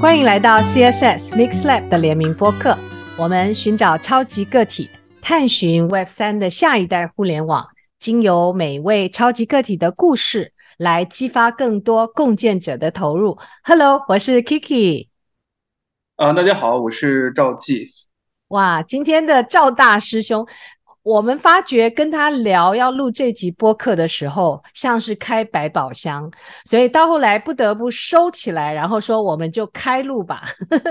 [0.00, 2.74] 欢迎来到 CSS MixLab 的联名播客。
[3.18, 4.88] 我们寻找超级个体，
[5.20, 13.36] 探寻 Web 三的下一代互联网，经由每位超级个体的故事，来激发更多共建者的投入。
[13.62, 15.08] Hello，我是 Kiki。
[16.16, 17.90] 啊，大家好，我是赵记。
[18.48, 20.46] 哇，今天的赵大师兄。
[21.02, 26.30] 我们发觉跟他聊要录这集播客的时候，像是开百宝箱，
[26.66, 30.42] 所以到后来不得不收起来，然后说我们就开录吧。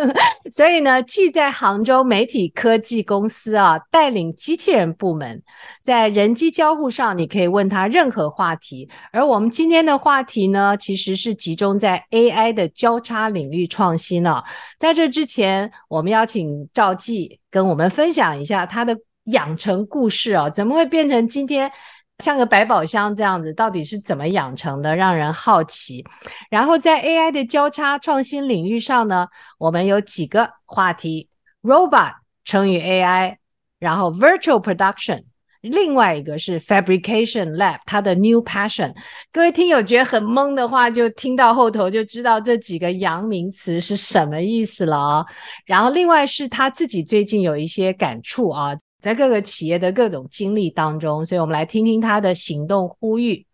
[0.51, 5.39] 所以呢，既在杭州媒体科技公司啊带领机器人部门，
[5.83, 8.89] 在人机交互上，你可以问他任何话题。
[9.11, 14.43] 而我们今天的话题呢，其实是集中在 AI 的交叉领域创新了啊。
[14.79, 18.97] 在这之前，我们邀请赵记跟我们分享一下他的。
[19.31, 21.71] 养成故事哦，怎么会变成今天
[22.19, 23.53] 像个百宝箱这样子？
[23.53, 24.95] 到底是怎么养成的？
[24.95, 26.03] 让人好奇。
[26.49, 31.29] 然后在 AI 的交叉创新领域上呢，我们有几个话题
[31.61, 32.13] ：Robot
[32.43, 33.37] 乘以 AI，
[33.79, 35.23] 然后 Virtual Production，
[35.61, 38.93] 另外一个是 Fabrication Lab，它的 New Passion。
[39.31, 45.25] 各位听友觉得很懵的话，就听到后头就知道这几个洋名词是什么意思了哦。
[45.65, 48.75] 然后另外是他自己最近有一些感触啊。
[48.99, 53.45] 在各个企业的各种经历当中，所以我们来听听他的行动呼吁。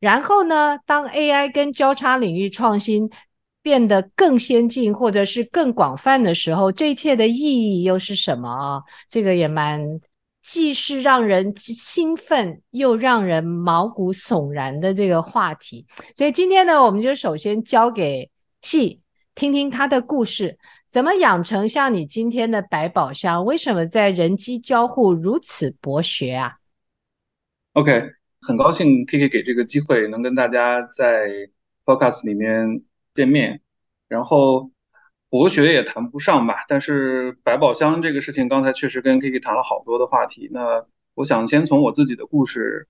[0.00, 3.10] 然后呢，当 AI 跟交叉领域创新
[3.62, 8.82] 变得更先进或者是更广泛的时候，这一切的意义又是什么啊？
[9.08, 10.00] 这个也蛮
[10.40, 15.84] 既是让人兴奋又让人毛骨悚然的这个话题。
[16.14, 18.30] 所以今天呢，我们就首先交给
[18.62, 19.00] G，，
[19.34, 20.56] 听听他的故事。
[20.88, 23.44] 怎么养成像你今天的百宝箱？
[23.44, 26.56] 为什么在人机交互如此博学啊
[27.74, 31.28] ？OK，很高兴 Kiki 给这个机会能跟大家在
[31.84, 33.60] Podcast 里面见面。
[34.08, 34.70] 然后
[35.28, 40.48] 博学也谈不上吧，但是百宝箱这个事情，刚才确实跟 Kiki 谈了好多的话题。
[40.50, 40.82] 那
[41.16, 42.88] 我想先从我自己的故事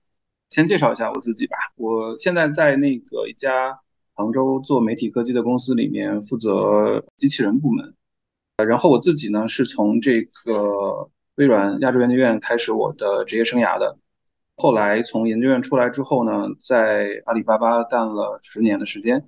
[0.49, 1.57] 先介绍一下我自己吧。
[1.75, 3.77] 我现在在那个一家。
[4.19, 7.95] 杭州做媒体科技的公司里面负责机器人部门，
[8.63, 13.97] 然后我自己呢是从这个微软亚洲研究院开始我的职业生涯的，
[14.57, 19.23] 后来从研究院出来之后呢，在阿里巴巴干了十年的时间，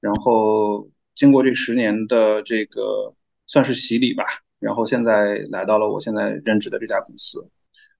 [0.00, 3.12] 然后经过这十年的这个
[3.46, 4.24] 算是洗礼吧，
[4.60, 7.44] 然后现在来到了我现在任职的这家公司，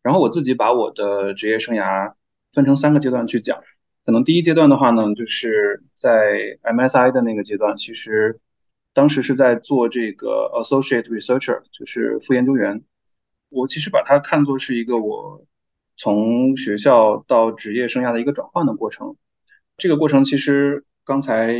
[0.02, 2.12] 然后我自己把我的职业生涯
[2.52, 3.58] 分成三个阶段去讲。
[4.04, 8.38] 可能第一阶段的话呢，就是在 MSI 的那个阶段，其实
[8.98, 12.82] 当时是在做这个 Associate Researcher，就是副研究员。
[13.48, 15.40] 我其实把它看作是一个我
[15.96, 19.14] 从学校到职业生涯的一个转换的过程。
[19.76, 21.54] 这个过程其实刚才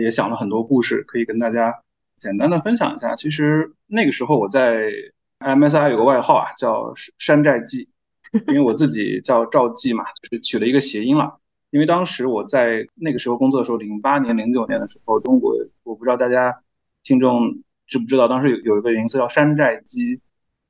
[0.00, 1.72] 也想了很多故事，可以跟大家
[2.18, 3.14] 简单的分享一下。
[3.14, 4.90] 其实那个时候我在
[5.38, 7.88] MSI 有个外号啊，叫山寨记，
[8.48, 11.38] 因为我自己叫赵记嘛，就是取了一个谐音了。
[11.70, 16.52] 因为当时我在那个时候工作的时候，零八年、零九年的时候，中国我不知道大家
[17.02, 17.50] 听众
[17.86, 20.20] 知不知道，当时有有一个名词叫“山寨机”，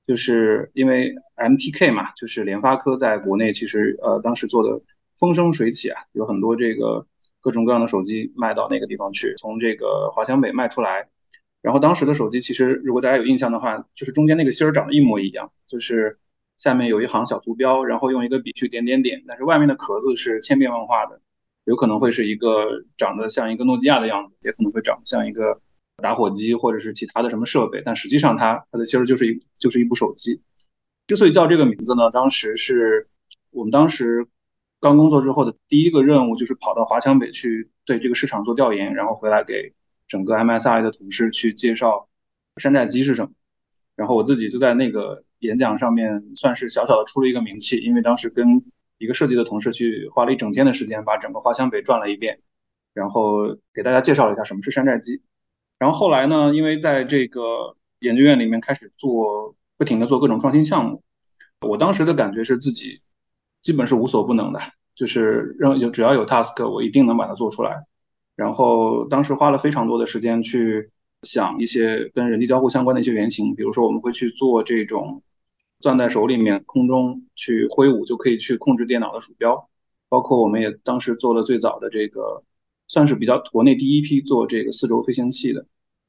[0.06, 4.80] 就是因为 MTK 嘛，就是联发科在国内其实呃当时做的
[5.19, 7.06] 风生水起啊，有很多这个
[7.40, 11.06] 各种各样的手机卖到那个地方去，从这个华强北卖出来，
[11.62, 16.19] 然后当时的手机其实如果大家有印象的话，就是中间那个芯儿长得一模一样，就是。
[16.60, 21.19] 下面有一行小图标，然后用一个笔去点点点，但是外面的壳子是千变万化的，
[21.64, 25.58] 有可能会是一个长得像一个诺基亚的样子，也可能会长得像一个
[26.00, 30.41] 打火机或者是其他的什么设备，但实际上它它的芯儿就是一就是一部手机。
[31.06, 33.09] 之所以叫这个名字呢，当时是
[33.50, 34.27] 我们当时
[34.81, 39.72] 刚工作之后的第一个任务，就是跑到华强北去对这个市场做调研，然后回来给
[40.09, 42.09] 整个 MSI 的同事去介绍
[42.56, 43.31] 山寨机是什么，
[43.94, 45.23] 然后我自己就在那个。
[45.41, 48.62] 演讲上面算是小小的出了一个名气，因为当时跟
[48.99, 52.38] 一个设计的同事去花了一整天的时间，把整个华强北转了一遍，
[52.93, 55.23] 然后给大家介绍了一下什么是山寨机。
[55.81, 61.03] 然后后来呢，因为在这个研究院里面开始做，不停的做各种创新项目，
[61.67, 63.00] 我当时的感觉是自己
[63.62, 64.61] 基本是无所不能的，
[64.94, 67.85] 就是让有只要有 task，我一定能把它做出来。
[68.37, 70.88] 然后当时花了非常多的时间去
[71.23, 75.21] 想一些跟人机交互相关的一些原型，比如说我们会去做这种。
[75.82, 79.67] 攥在手里面，空中去挥舞就可以去控制电脑的鼠标，
[80.11, 82.43] 包括我们也当时做了最早的这个，
[82.90, 85.64] 算是比较国内第一批做这个四轴飞行器的，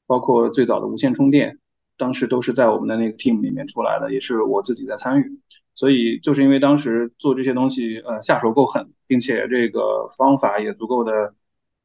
[0.07, 1.59] 包括最早的无线充电，
[1.95, 5.39] 当时都是在我们的那个 team 里面出来的，也是我自己在参与。
[5.75, 11.35] 所以就是因为当时做这些东西，呃，下手够狠，并且这个方法也足够的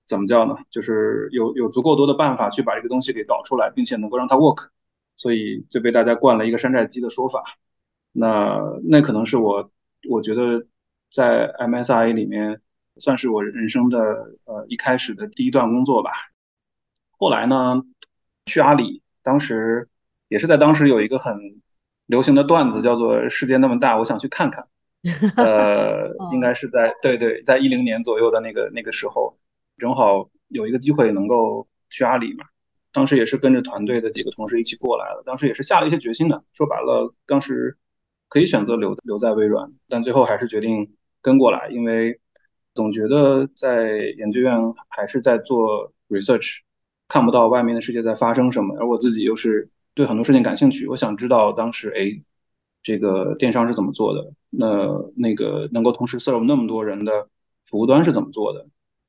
[0.07, 0.57] 怎么叫呢？
[0.71, 4.69] 就是有有足够多的办法去把这个东西给搞出来，并且能够让它 work，
[5.15, 7.45] 所以就被大家冠了一个山寨机的说法。
[8.13, 9.71] 那那可能是我
[10.09, 10.67] 我觉得
[11.13, 12.63] 在 MSI 里面
[12.99, 13.99] 算是我人生的
[14.45, 16.11] 呃一开始的第一段工作吧。
[17.19, 17.83] 后来呢，
[18.47, 19.89] 去阿里，当时
[20.29, 21.39] 也是在当时有一个很
[22.07, 24.67] 流行的段子，叫做“世界那么大，我想去看看
[25.37, 29.37] ”。呃，应该是在对对，在一零年左右的那个那个时候。
[29.79, 32.47] 正好有一个机会能够去阿里嘛，
[32.91, 36.43] 当时也是跟着团队的几个同事一起过来了，当时也是下了一些决心的。
[36.55, 37.77] 说白了，当时
[38.31, 40.91] 可以选择留留在微软，但最后还是决定
[41.21, 42.19] 跟过来，因为
[42.77, 44.57] 总觉得在研究院
[44.89, 46.59] 还是在做 research，
[47.09, 52.23] 看不到外面的世界在发生什么，而我自己又是对很多事情感兴趣，我想知道当时哎，
[52.83, 54.87] 这个电商是怎么做的，那
[55.17, 57.29] 那个能够同时 serve 那么多人的
[57.65, 58.67] 服务端是怎么做的。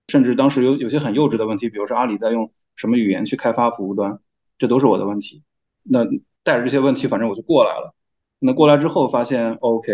[0.07, 4.17] 甚至当时有有些很幼稚的问题，比如说阿里在用什么语言去开发服务端，
[4.57, 5.43] 这都是我的问题。
[5.83, 6.05] 那
[6.43, 7.93] 带着这些问题，反正我就过来了。
[8.39, 9.91] 那过来之后发现，OK，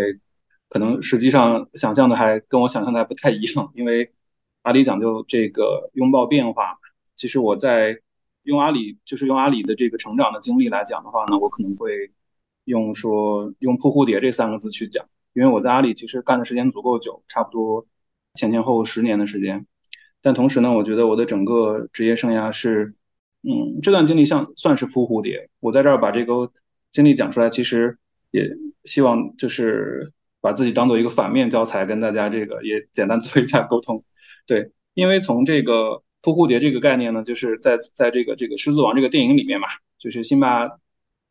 [0.74, 4.10] 可能实际上想象的还跟我想象的还不太一样，因为
[4.62, 6.76] 阿里讲究这个拥抱变化。
[7.14, 7.96] 其实我在
[8.42, 12.10] 用阿里，就是用阿里的这个成长的经历来讲的话呢，我可能会
[12.64, 17.86] 用说用扑蝴蝶这三个字去讲，因为我在阿里其实干的时间足够久，差不多
[18.34, 19.64] 前前后后十年的时间。
[20.20, 22.92] 但同时呢，我觉得我的整个职业生涯是，
[23.42, 25.48] 嗯，这段经历像算是扑蝴蝶。
[25.60, 26.50] 我在这儿把这个
[26.90, 27.96] 经历讲出来，其实
[28.32, 28.50] 也
[28.82, 30.12] 希望就是
[30.44, 34.04] 把自己当做一个反面教材，跟大家这个也简单 做一下沟通。
[34.46, 39.66] 对，因为从这个扑蝴蝶这个概念呢，就是在在这个这个狮子王这个电影里面嘛，
[39.98, 40.68] 就是辛巴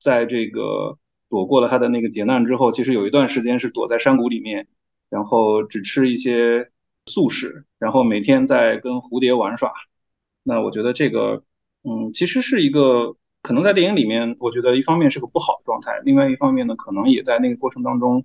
[0.01, 0.97] 在这个
[1.29, 4.65] 躲过了他的那个劫难之后，其实有一段时间是躲在山谷里面，
[5.11, 6.67] 然后只吃一些。
[7.07, 9.69] 素食，然后每天在跟蝴蝶玩耍，
[10.43, 11.43] 那我觉得这个，
[11.83, 18.23] 嗯，其实是一个可能在电影里面，我觉得一方面是个不好的状态，另外一方面呢，可能也在那个过程当中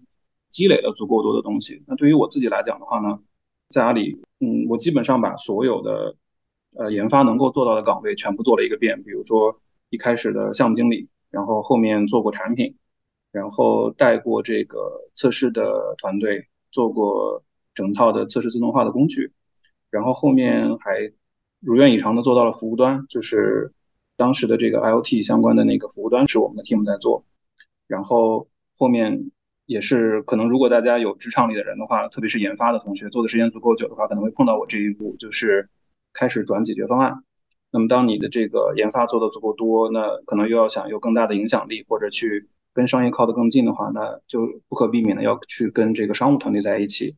[0.58, 1.80] 积累了足够多的东西。
[1.86, 3.16] 那对于我自己来讲的话呢，
[3.70, 6.14] 在阿里，嗯，我基本上把所有的
[6.74, 9.54] 呃研发能够做到的岗位全部做了一个遍，比如说
[9.90, 12.74] 一开始的项目经理，然后后面做过产品，
[13.30, 14.78] 然后带过这个
[15.14, 17.40] 测试的团队，做过。
[17.78, 19.30] 整套的测试自动化的工具，
[19.88, 21.08] 然后后面还
[21.60, 23.72] 如愿以偿的做到了服务端，就是
[24.16, 27.24] 当时的这个 IoT 相关的那个服务端是我们的 team 在做，
[27.86, 29.30] 然后后面
[29.68, 35.68] 也是可能如果大家有职场里的人的话，特别是研发的同学做的时间足够久的话，可能会碰到我这一步，就是
[36.14, 37.14] 开始转解决方案。
[37.70, 47.14] 那么当你的这个研发做的足够多，那可能又要想有更大的影响力，或者去跟商业靠得更近的话，那就不可避免的要去跟这个商务团队在一起。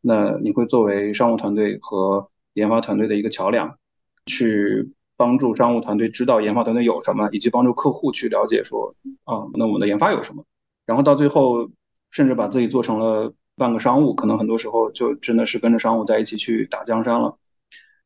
[0.00, 3.76] 那你会作为商务团队和研发团队的一个桥梁，
[4.24, 8.94] 去帮助商务团队知道研发团队有什么，以及帮助客户去了解说，
[9.24, 10.42] 啊，那我们的研发有什么，
[10.86, 11.68] 然后到最后，
[12.10, 17.34] 甚至把自己做成了半个商务，可能很多时候就真的是跟着商务在一起去打江山了。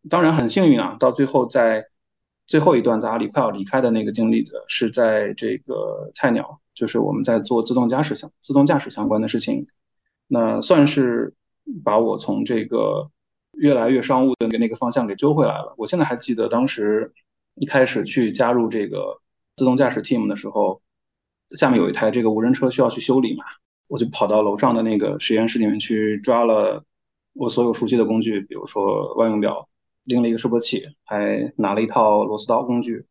[0.08, 1.84] 当然很幸运啊，到最后在
[2.46, 9.66] 最后一段在阿里快要离开的那个经历的是在这个菜鸟，就是我们在做自动驾驶相自动驾驶相关的事情，
[10.28, 11.34] 那算是。
[11.82, 13.10] 把我从这个
[13.52, 15.74] 越来越商务的那个方向给揪回来了。
[15.78, 17.10] 我现在还记得当时
[17.54, 19.18] 一开始去加入这个
[19.56, 20.82] 自动驾驶 team 的时候，
[21.56, 23.44] 下面有一台这个无人车需要去修理嘛，
[23.88, 26.82] 我就跑到楼上的那个实验室里面去抓了
[27.34, 29.68] 我所有熟悉的工具，比如说万用表，
[30.04, 33.04] 拎了一个示波器，还拿了一套螺丝刀工具。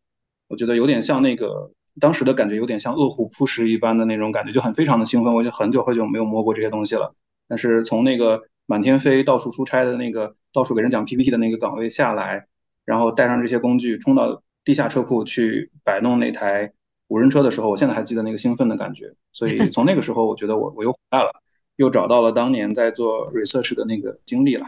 [0.48, 5.34] 我觉得有点像那个当时的感觉，有点像饿虎扑食一般的那种感觉，就很非常的兴奋。
[5.34, 7.14] 我就很久很久没有摸过这些东西了。
[7.48, 12.46] 但是从那个满天飞、到处出差的那个、到处给人讲 PPT 的那个岗位下来，
[12.86, 16.72] 然后带上这些工具冲到地下车库去摆弄那台
[17.08, 19.14] 无人车的时候，我现在还记得那个兴奋的感觉。
[19.32, 21.32] 所以 从那个时候，我觉得我我又回来了，
[21.78, 24.68] 又找到了当年在做 research 的那个经历了。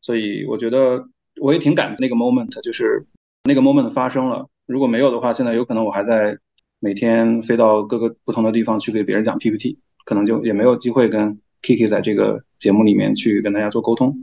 [0.00, 1.04] 所以我觉得
[1.40, 3.04] 我也挺感激那个 moment，就是
[3.44, 4.46] 那个 moment 发生了。
[4.66, 6.36] 如果没有的话，现在有可能我还在
[6.80, 11.38] 每天飞到各个不同的地方去给别人讲 PPT，可能就也没有机会跟。
[11.64, 14.14] Kiki 在这个节目里面去跟大家做沟通。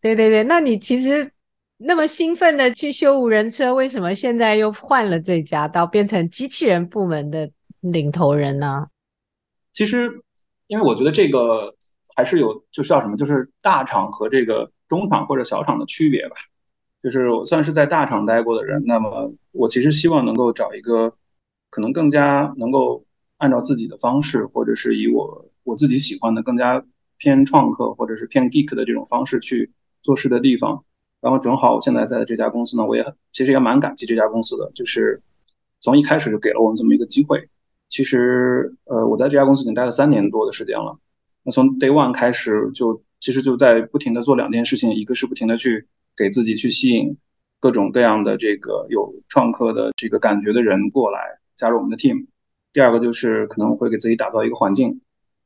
[0.00, 1.30] 对对对，那你其实
[1.78, 7.50] 那么兴奋的去修无人车，为什么现在又换了这家，到变成机器人部门的
[7.80, 8.86] 领头人呢？
[9.72, 10.10] 其实，
[10.66, 11.74] 因为我觉得这个
[12.16, 16.36] 还是有，就是叫什么，就是大厂和这个中厂或者小厂的区别吧。
[17.02, 21.14] 就是我算是在大厂待过的人，那么我其实希望能够找一个
[21.70, 23.04] 可能更加能够
[23.38, 25.44] 按照自己的方式，或者是以我。
[25.64, 26.84] 我自己喜欢的更加
[27.16, 30.84] 偏创客或者是偏 geek 的这种方式去做事的地方，
[31.24, 33.02] 然后正好我现在在这家公司呢，我也
[33.32, 35.18] 其实也蛮感激这家公司的，就是
[35.80, 37.42] 从一开始就给了我们这么一个机会。
[37.88, 40.94] 其实呃，我在这家公司已经待了三年多的时间了。
[41.42, 47.16] 那从 day one 开始就其实就在不停的做两件事情，一个是不停的去给自己去吸引
[47.58, 51.20] 各种各样的这个有创客的这个感觉的人过来
[51.56, 52.26] 加入我们的 team。
[52.74, 55.00] 第二个就是可能会给自己打造一个环境，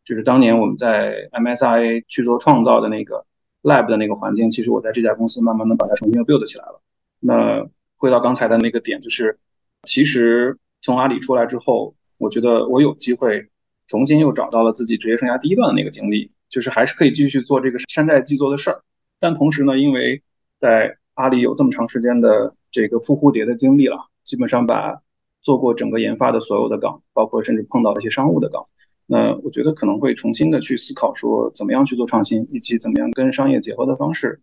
[0.04, 3.24] 就是当年我们在 MSIA 去做创造的那个
[3.68, 6.80] lab 的那个环境，其实我在这家公司慢慢的把它重新又 build 起来了。
[7.20, 7.64] 那
[7.96, 9.38] 回到刚才的那个点，就是
[9.82, 13.46] 其实从阿里出来之后，我觉得我有机会
[13.86, 18.80] 重新又找到了自己职业生涯第一段的那个经历，就是还是可以继续做这个山寨机做的事儿，
[19.20, 20.22] 但同时呢，因为
[20.58, 25.00] 在阿里有这么长时间的这个扑蝴蝶的经历了，基本上把
[25.42, 28.64] 做过整个研发的所有的岗，包括甚至碰到一些商务的岗，
[29.10, 34.38] 那我觉得可能会重新的去思考说，怎么样去做创新，以及怎么样跟商业结合的方式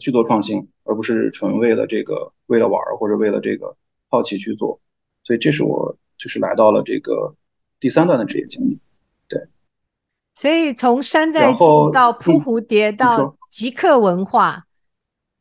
[0.00, 3.72] 去做创新，而不是纯为了这个为了玩儿或者为了这个
[4.08, 4.80] 好奇去做。
[5.22, 7.32] 所以这是我就是来到了这个
[7.78, 8.76] 第三段的职业经历。
[9.28, 9.40] 对，
[10.34, 11.58] 所以从山寨机
[11.94, 14.64] 到扑蝴蝶到极客文化，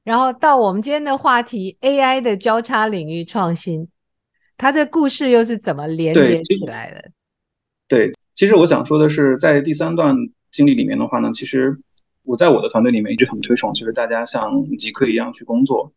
[0.03, 3.87] 然后到我们今天的话题 AI 的交叉领域创新。
[4.55, 7.11] 它这故事又是怎么连接起来的？
[7.87, 10.15] 对，其实我想说的是，在第三段
[10.51, 11.75] 经历里面的话呢，其实
[12.21, 15.91] 我在我的团队里面一直很推崇，就是大家像极客一样去工作。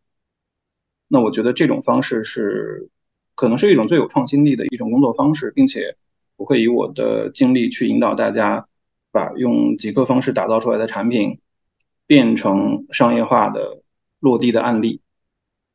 [1.07, 2.89] 那我觉得这种方式是
[3.35, 5.95] 可能是一种最有创新力的一种工作方式，并且
[6.37, 8.67] 我会以我的经历去引导大家，
[9.13, 11.39] 把用极客方式打造出来的产品
[12.07, 13.83] 变成商业化的
[14.19, 15.03] 落地的案例。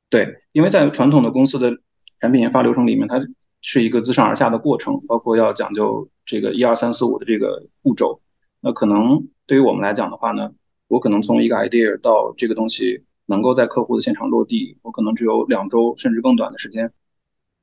[0.10, 1.78] 对，因为在传统的公司的。
[2.22, 3.22] 产品研发流程里面，它
[3.68, 8.22] 是一个自上而下的过程，包括要讲究这个一二三四五的这个步骤。
[8.62, 10.52] 那可能对于我们来讲的话呢，
[10.88, 16.92] 我可能从一个 idea 到这个东西能够在客户的现场落地，我可能只有两周甚至更短的时间。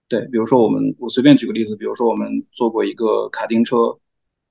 [0.08, 3.96] 对，比如说我们，我随便举个例子，比如说我们做过一个卡丁车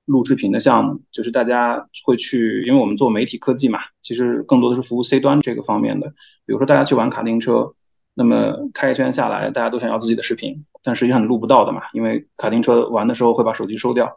[0.06, 6.08] 录视频的项目，就是大家会去，因为我们做媒体科技嘛，其实更多的是服务 C 端这个方面的。
[6.46, 7.74] 比如说大家去玩卡丁车。
[8.14, 14.12] 那么开一圈下来，大家都想要自己的视频，但实际上你录不到的嘛，因为卡丁车玩的时候会把手机收掉。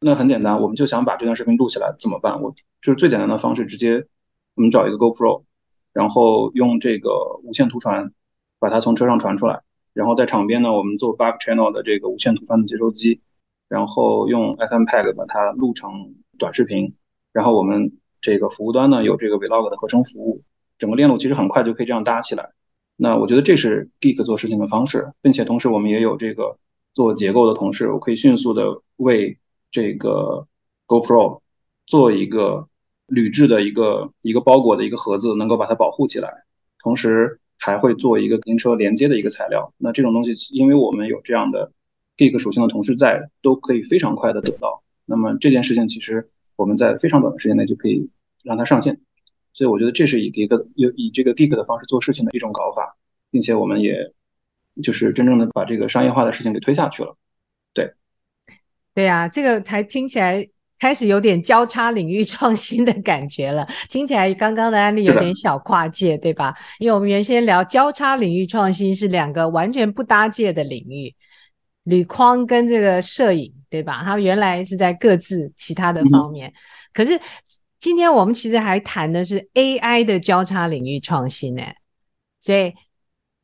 [0.00, 2.40] 那很简单，我们就想把这段视频录起来，怎么办？
[2.42, 4.04] 我就是最简单的方式，直接
[4.56, 5.44] 我们找一个 GoPro，
[5.92, 7.10] 然后用这个
[7.44, 8.10] 无线图传
[8.58, 9.60] 把它从车上传出来，
[9.92, 13.20] 然后在场边呢，我们做 back channel 的这个无线图传的接收机，
[13.68, 15.90] 然后用 FMPEG 把它录成
[16.36, 16.92] 短视频，
[17.32, 20.42] 然后我们这个服务端呢有这个 Vlog 的合成服务，
[20.78, 22.50] 整个链路其实很快就可以这样搭起来。
[23.02, 26.56] 那我觉得这是 Geek 做事情的方式，并且同时我们也有这个
[26.94, 29.36] 做结构的同事，我可以迅速的为
[29.72, 30.46] 这个
[30.86, 31.40] GoPro
[31.84, 32.68] 做一个
[33.06, 36.28] 铝制的一个一个包裹的一个盒子，能够把它保护起来，
[36.80, 39.74] 同时还会做一个跟车连接的一个材料。
[39.78, 41.72] 那这种东西，因为我们有这样的
[42.16, 44.80] Geek 属性的同事在，都可以非常快的得到。
[45.06, 48.08] 那么这件事情其实我们在非常短的时间内就可以
[48.44, 49.00] 让它上线。
[49.54, 52.96] 所以我觉得这是以一个以以这个 geek 的方式做事情的一种搞法，
[53.30, 53.96] 并且我们也
[54.82, 57.14] 就是真正的把这个商业化的事情给推下去了。
[57.74, 57.92] 对，
[58.94, 63.68] 对呀，这个才听起来开始有点交叉领域创新的感觉了。
[63.90, 66.54] 听起来刚刚的案例有点小跨界，对吧？
[66.78, 71.14] 因为我们原先聊交叉领域创新是两个完全不搭界的领域，
[71.84, 74.02] 铝框跟这个摄影，对吧？
[74.02, 76.54] 它原来是在各自其他的方面，嗯、
[76.94, 77.20] 可是。
[77.82, 81.64] 今天我们其实还谈的是 AI 的交叉领域创新呢，
[82.38, 82.72] 所以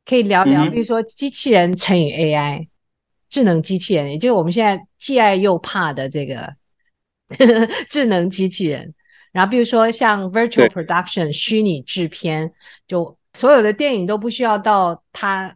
[0.04, 2.68] 可以聊聊，比如说机器人乘以 AI，
[3.28, 6.54] 智能机器人，也就是我们现在既爱又怕的这个
[7.90, 8.94] 智能机器人。
[9.32, 12.52] 然后比如说像 Virtual Production 虚拟制片，
[12.86, 15.52] 就所有的电影都不需要到他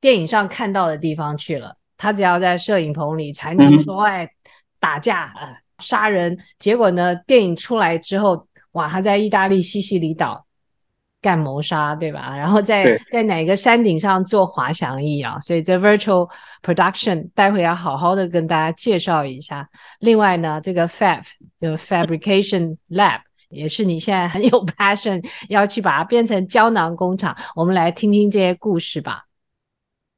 [0.00, 4.26] 电影上看到的地方去了，他只要在摄影棚里才能说爱
[4.80, 5.58] 打架啊。
[5.82, 7.14] 杀人，结果呢？
[7.26, 10.46] 电影出来之后，哇，他在意大利西西里岛
[11.20, 12.36] 干谋杀，对吧？
[12.36, 15.38] 然后在在哪个山顶上做滑翔翼啊？
[15.40, 16.28] 所以这 virtual
[16.62, 19.68] production 待会要好好的跟大家介绍一下。
[20.00, 21.22] 另外呢，这个 fab
[21.58, 23.20] 就 fabrication lab
[23.50, 27.36] 也是你现在很有 passion 要去把它变成胶囊工厂。
[27.54, 29.24] 我们来听听这些故事吧。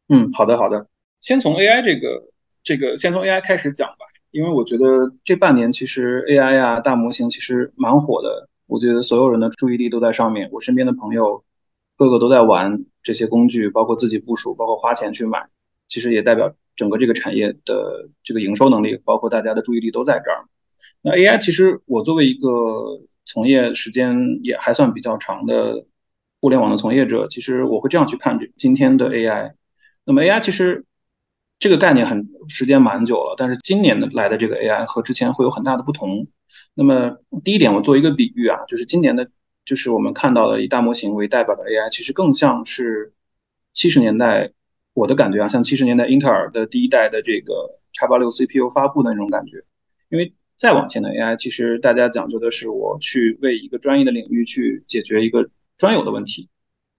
[0.09, 0.87] 嗯，好的，好的。
[1.21, 2.23] 先从 AI 这个
[2.63, 4.07] 这个，先从 AI 开始讲吧。
[4.35, 10.49] 因为我觉得这半年其实 AI 啊，大模型其实蛮火的，我觉得所有人的注意力都在上面。
[10.51, 11.41] 我身边的朋友
[11.97, 15.47] 个个都在玩这些工具，包括自己部署，包括花钱去买，
[15.87, 20.45] 其实也代表整个这个产业的这个营收能力，包括大家的注意力都在这儿。
[21.01, 22.49] 那 AI 其实我作为一个
[23.27, 25.87] 从业时间也还算比较长的
[26.41, 29.53] 互联网的从业者，其实我会这样去看这今天的 AI。
[30.05, 30.85] 那么 AI 其实
[31.65, 36.29] 这个概念很时间蛮久了，但是今年的来的这个 AI 和之前会有很大的不同。
[36.75, 39.27] 那么第一点，我做一个比喻啊，就是今年的，
[39.65, 43.15] 就是我们看到的以大模型为代表的 AI，其实更像是
[43.73, 44.53] 七十年代，
[44.93, 49.57] 我的感觉啊，像七十年代英特尔的第一代的这个 X86 CPU 发布的那种感觉。
[50.11, 56.47] 因为再往前的 AI，其实大家讲究的是我去为一个专业的领域去解决一个专有的问题，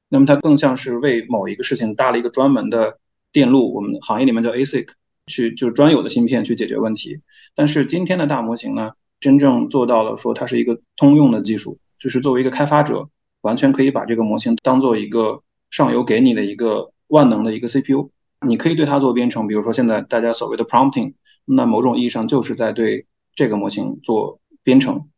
[0.09, 2.97] 那么它更像是为某一个事情搭了一个专门的
[3.35, 4.87] 电路，我们行业里面叫 ASIC，
[5.27, 7.19] 去就是专有的芯片去解决问题。
[7.53, 8.93] 但是今天的大模型呢？
[9.19, 13.09] 真正做到了，说它是一个通用的技术，就是作为一个开发者，
[13.41, 18.09] 完全可以把这个模型当做一个上游给你的一个万能的一个 CPU，
[18.47, 19.45] 你可以对它做编程。
[19.45, 21.13] 比如说现在大家所谓的 prompting，
[21.43, 25.09] 那某种意义上就是在对这个模型做编程。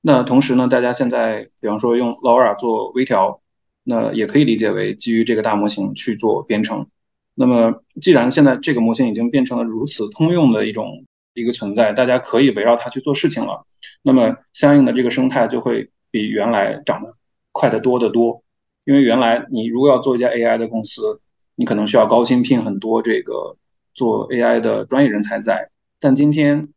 [0.00, 3.42] 那同时呢，大家现在比方说用 LoRa 做微调，
[3.84, 6.86] 那也可以理解为基于这个大模型去做编程。
[7.34, 11.04] 那么既然现在这个模型已经变成了如此通用的一种。
[11.34, 13.64] 一个存在，大家可以围绕它去做事情了，
[14.02, 17.08] 那么相应的这个生态就会比原来长得
[17.52, 18.42] 快得多得多。
[18.84, 21.20] 因为原来你如果要做一家 AI 的公司，
[21.54, 23.56] 你可能需要高薪聘很多这个
[23.94, 25.70] 做 AI 的专业人才在，
[26.00, 26.68] 但今天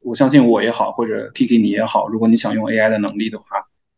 [0.00, 3.44] 我相信我也好，或者 Kiki 你也好，如果你想用 AI 的能力的话，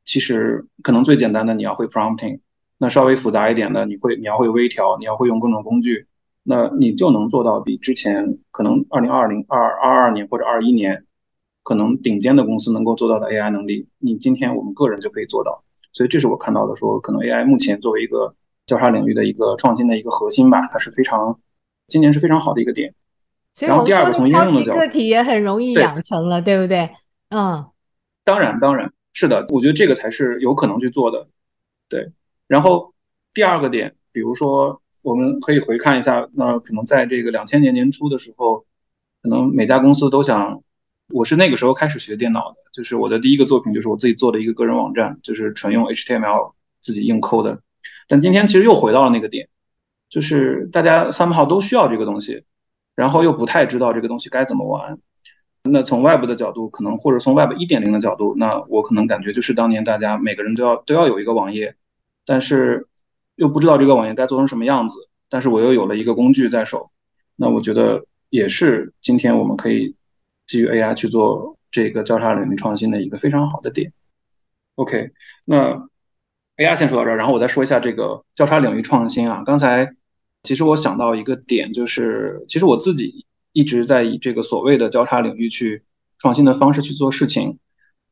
[0.05, 2.39] 其实可能最简单的你要会 prompting，
[2.83, 6.05] 那稍微复杂一点的你会你要会微调，你要会用各种工具。
[6.43, 11.05] 那你就能做到比之前可能二零二零二二二年或者二一年，
[11.63, 15.63] 可能顶尖的公司能够做到的 AI 能力，你今天我们个人就可以做到。
[15.93, 18.35] 所以这是我看到的，说可能 AI 目前作为一个
[18.67, 21.39] 交叉领域的一个创新的一个核心吧，它是非常
[21.87, 22.93] 今年是非常好的一个点。
[23.61, 26.91] 然后第二个从应用的角度，个体也很容易养成了，对，对不对？
[27.29, 27.65] 嗯，
[28.25, 31.29] 当然当然是的，我觉得这个才是有可能去做的。
[31.89, 32.11] 对，
[32.53, 32.93] 然后
[33.33, 34.79] 第二个点，比如说。
[35.03, 38.65] 我们可以回看一下，那可能在这个两千年年初的时候，
[39.21, 40.63] 可能每家公司都想，
[41.09, 47.61] 我是那个时候开始学电脑的，就是我的第一个作品就是我自己做的一个个人网站，就是纯用 HTML 自己硬抠的。
[48.07, 49.49] 但今天其实又回到了那个点，
[50.09, 52.45] 就是大家 somehow 都需要这个东西，
[52.95, 54.97] 然后又不太知道这个东西该怎么玩。
[55.65, 61.75] 那从 Web 的角度，可能或者从 Web 一点零的角度，那我可能感觉就是当年大家每个人都要都要有一个网页，
[62.25, 62.87] 但是。
[63.37, 66.91] 又不知道这个网页该做成什么样子，但是我又有了一个工具在手，
[67.37, 69.97] 那我觉得也是今天我们可以
[70.47, 73.91] 基于 AI 去做这个交叉领域创新的一个非常好的点。
[74.75, 75.11] OK，
[75.47, 75.73] 那
[76.59, 79.43] AI 先说到这儿，然后我再说一下这个交叉领域创新啊。
[79.45, 79.91] 刚才
[80.43, 85.83] 其实我想到一个点，就是其实我自己一直在以这个所谓的交叉领域去
[86.19, 87.59] 创新的方式去做事情。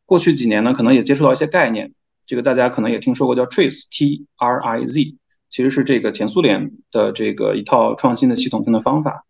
[0.07, 1.93] 过去几年呢，可能也接触到一些概念。
[2.31, 5.17] 这个大家可能也听说过，叫 Triz T R I Z，
[5.49, 9.27] 其实是这个前苏联的这个一套创新的系统性的方法。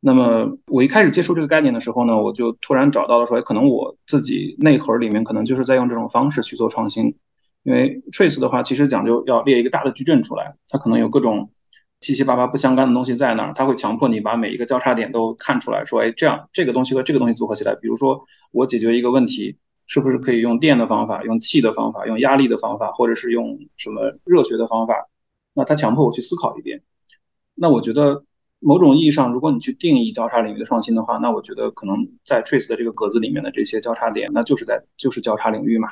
[0.00, 7.04] 那么我一开始接触这个概念的时候呢，我就突然找到了说，可能我自己内核里面可能就是在用这种方式去做创新。
[7.62, 11.48] 因为 Triz 的话，其实讲究要列一个大的矩阵出来，它可能有各种
[12.00, 19.56] 七七八八不相干的东西在那儿，它会强迫你把每一个交叉点都看出来，说，哎，这样这个东西和这个东西组合起来，比如说我解决一个问题。
[19.92, 24.94] 是不是可以用电的方法，用气的方法，用压力的方法，或者是用什么热学的方法？
[25.52, 26.80] 那他强迫我去思考一遍。
[27.56, 28.24] 那我觉得
[28.60, 35.88] 某种意义上，如果你去定义交叉领域的创新的话，那我觉得可能在 Trace 的这个格子里面的这些交叉点，那就是在就是交叉领域嘛。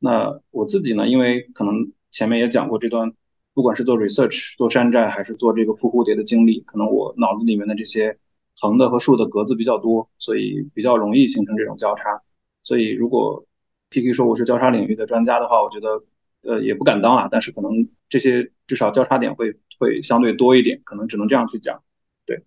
[0.00, 1.72] 那我自己呢，因为可能
[2.10, 3.12] 前面也讲过这段，
[3.54, 8.18] 不管是做 research 做山寨还是做这个扑蝴蝶的经历，可能我脑子里面的这些
[8.60, 12.20] 横的和竖的格子比较多，所以比较容易形成这种交叉。
[12.66, 13.46] 所以，如果
[13.90, 16.02] PK 说我是交叉领域的专家的话，我觉得，
[16.42, 17.28] 呃，也不敢当啊。
[17.30, 17.70] 但是可能
[18.08, 21.80] 这些至少交叉点会会相对多一点，可能只能这样去讲。
[22.26, 22.42] 对。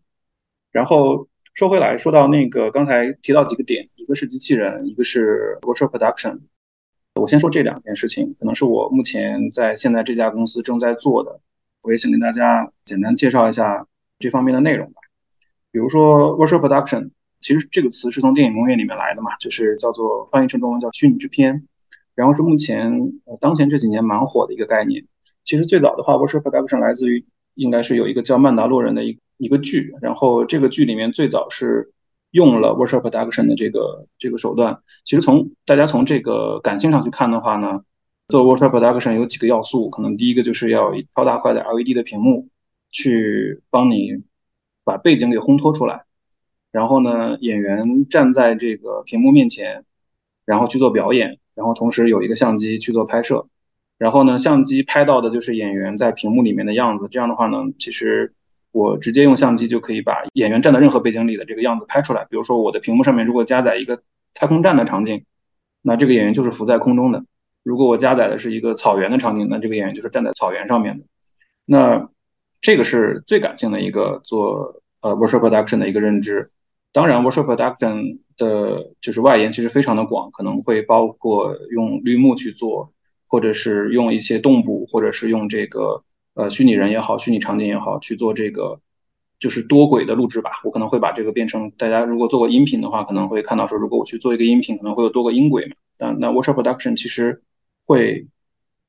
[0.73, 6.37] 然后说回来，说到那个刚才提到几个点，一个是机器人，一个是 virtual production。
[7.15, 11.39] 我先说这两件事情，可能是我目前在现在这家公司正在做的。
[11.79, 13.87] 我也想跟大家简单介绍一下
[14.19, 14.99] 这方面的内容吧。
[15.71, 17.11] 比如说 virtual production。
[17.41, 21.65] 其实这个词是从电影工业里面来的嘛，就是叫做翻译成中文叫虚拟制片，
[22.15, 22.91] 然后是目前
[23.25, 25.03] 呃当前这几年蛮火的一个概念。
[25.45, 27.25] 其实最早的话，virtual production 来自于
[27.55, 31.91] 应该是有一个叫曼达洛人的一一个剧，然后这个剧里面最早是
[32.31, 34.77] 用了 virtual production 的这个这个手段。
[35.05, 37.81] 其实从大家从这个感性上去看的话呢，
[38.27, 42.47] 做 virtual production 有几个要素，可能第一个就是要超大块的 LED 的屏幕
[42.91, 44.11] 去帮你
[44.83, 46.03] 把背景给烘托出来。
[46.71, 49.83] 然后呢，演员站在这个屏幕面前，
[50.45, 53.47] 然后去做表演，然后同时有一个相机去做拍摄。
[53.97, 57.07] 然后呢，相机拍到的就是演员在屏幕里面的样子。
[57.11, 58.31] 这样的话呢，其实
[58.71, 62.23] 我直接用相机就可以把演员站在任何背景里的这个样子拍出来。
[62.29, 64.01] 比如说我的屏幕上面如果加载一个
[64.33, 65.21] 太空站的场景，
[65.81, 67.19] 那这个演员就是浮在空中的；
[67.63, 71.03] 如果我加载的是一个草原的场景，那这个演员就是站在草原上面的。
[71.65, 72.09] 那
[72.61, 76.49] 这个是最感性的一个做呃 virtual production 的一个认知。
[76.91, 82.91] 当然，virtual production 的就是外延其实非常的广，可能会包括用绿幕去做，
[83.27, 88.75] 或者是用一些动捕，或者是用这个呃虚拟人也好，虚拟场景也好去做这个
[89.37, 90.49] 就是多轨的录制吧。
[90.63, 95.75] 我可能会把这个变成大家如果做过音频的话，可能会看到说，如果我去做一个音频，可能会有多个音轨嘛。
[95.95, 97.39] 但那 virtual production 其实
[97.85, 98.25] 会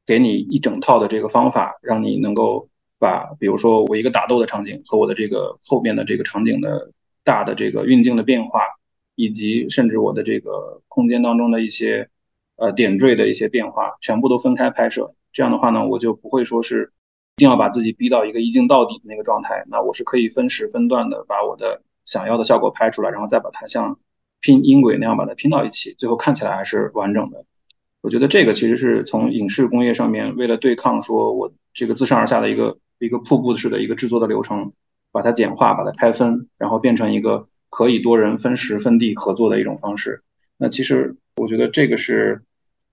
[0.06, 2.66] 给你一整套的这个方法，让你能够
[2.98, 6.90] 把比如说我一个打斗的场景和我的这个后边的这个场景的。
[7.24, 8.60] 大的这个运镜的变化，
[9.14, 12.08] 以及甚至我的这个空间当中的一些
[12.56, 15.06] 呃点缀的一些变化，全部都分开拍摄。
[15.32, 16.90] 这样的话呢，我就不会说是
[17.36, 19.62] 一定要把自己逼到一个一镜到底的那个状态。
[19.68, 23.96] 那我是可以分时分段的把我的想要的效果拍出来，然后再把它像
[24.40, 27.44] 拼音轨那样把它拼到一起，最后看起来还是完整的。
[28.00, 34.72] 我觉得这个其实是从影视工业上面为了对抗说我这个自上而下的一个一个瀑布式的一个制作的流程。
[35.12, 40.22] 把它简化，把它拆分，然后变成一个可以多人分时分地合作的一种方式。
[40.56, 42.40] 那其实我觉得这个是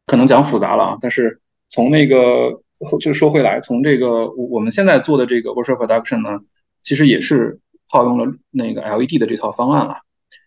[0.06, 2.62] 可能讲复杂了啊，但是从那个
[3.00, 6.40] 就说回来，从这个我们现在做的这个 virtual production 呢，
[6.82, 7.60] 其实也是
[7.92, 9.98] 套用了那个 LED 的这套方案了。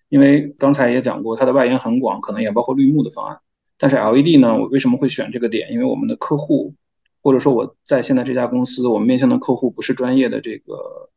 [0.08, 3.38] 因为刚才也讲过，它的外延很广，可能也包括绿幕的方案。
[3.78, 5.70] 但是 LED 呢，我为什么会选这个点？
[5.72, 6.74] 因为我们的客户，
[7.22, 11.08] 或者说我在现在这家公司，我们面向的客户不是专业的这个。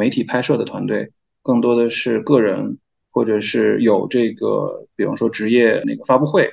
[0.00, 2.78] 媒体拍摄的团队更多的是个人，
[3.10, 6.50] 或者是有这个，比方说职业那个发布会，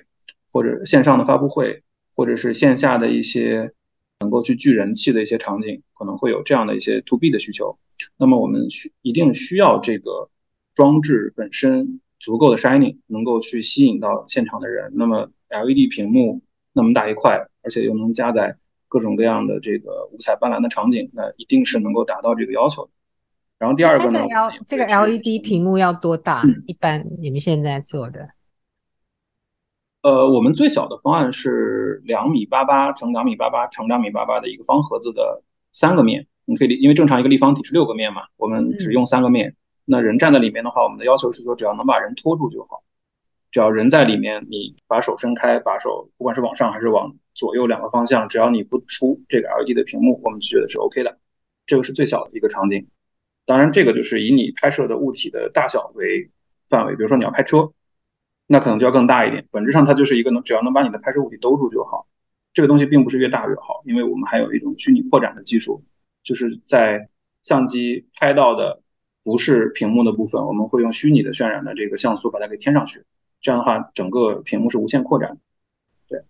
[0.52, 1.82] 或者线上的发布会，
[2.14, 3.72] 或者是线下的一些
[4.20, 7.74] 能够去聚人气的一些场景，可能会有这样的一些 to B 的需求。
[8.18, 10.30] 那么我们需一定需要这个
[10.76, 14.92] 装置本身足够的 shining，能够去吸引到现场的人。
[14.94, 16.42] 那么 LED 屏幕
[16.74, 18.54] 那么大一块，而且又能加载
[18.90, 22.92] 各种各样的这个五彩斑斓的场景，那一定是能够达到这个要求的。
[23.60, 24.20] 然后第二个呢，
[24.66, 26.42] 这个 LED 屏幕要多大？
[26.44, 28.30] 嗯，一般你们现在做的？
[30.04, 35.44] 呃，我们最小的方案是两米八八乘两米八八乘两米八八的一个方盒子的
[35.74, 36.26] 三个面。
[36.46, 39.50] 你可以，因为正常一个立方体是六个面嘛，我们只用三个面。
[39.50, 39.56] 嗯。
[39.86, 42.84] 那人站在里面的话，我们的要求是说，只要能把人托住就好。
[43.52, 51.18] 只要人在里面，你把手伸开，把手不管是往上还是往左右两个方向，只要你不出这个 LED 的屏幕，我们就觉得是 OK 的。
[51.66, 52.88] 这个是最小的一个场景。
[53.48, 56.30] 当然，这个就是以你拍摄的物体的大小为
[56.68, 56.94] 范围。
[56.98, 57.72] 比如说你要拍车，
[58.46, 59.48] 那可能就要更大一点。
[59.50, 62.06] 本质上它就是一个能，只要能把你的拍摄物体兜住就好。
[62.54, 65.82] 这个东西并不是越大越好，因为我们还有一种虚拟扩展的技术，
[66.24, 67.08] 就是在
[67.44, 68.82] 相机拍到的
[69.24, 73.02] 不是屏幕的部分，我们会用虚拟的渲染的这个像素把它给添上去。
[73.40, 75.38] 这样的话，整个屏幕是无限扩展。
[76.10, 76.22] 对。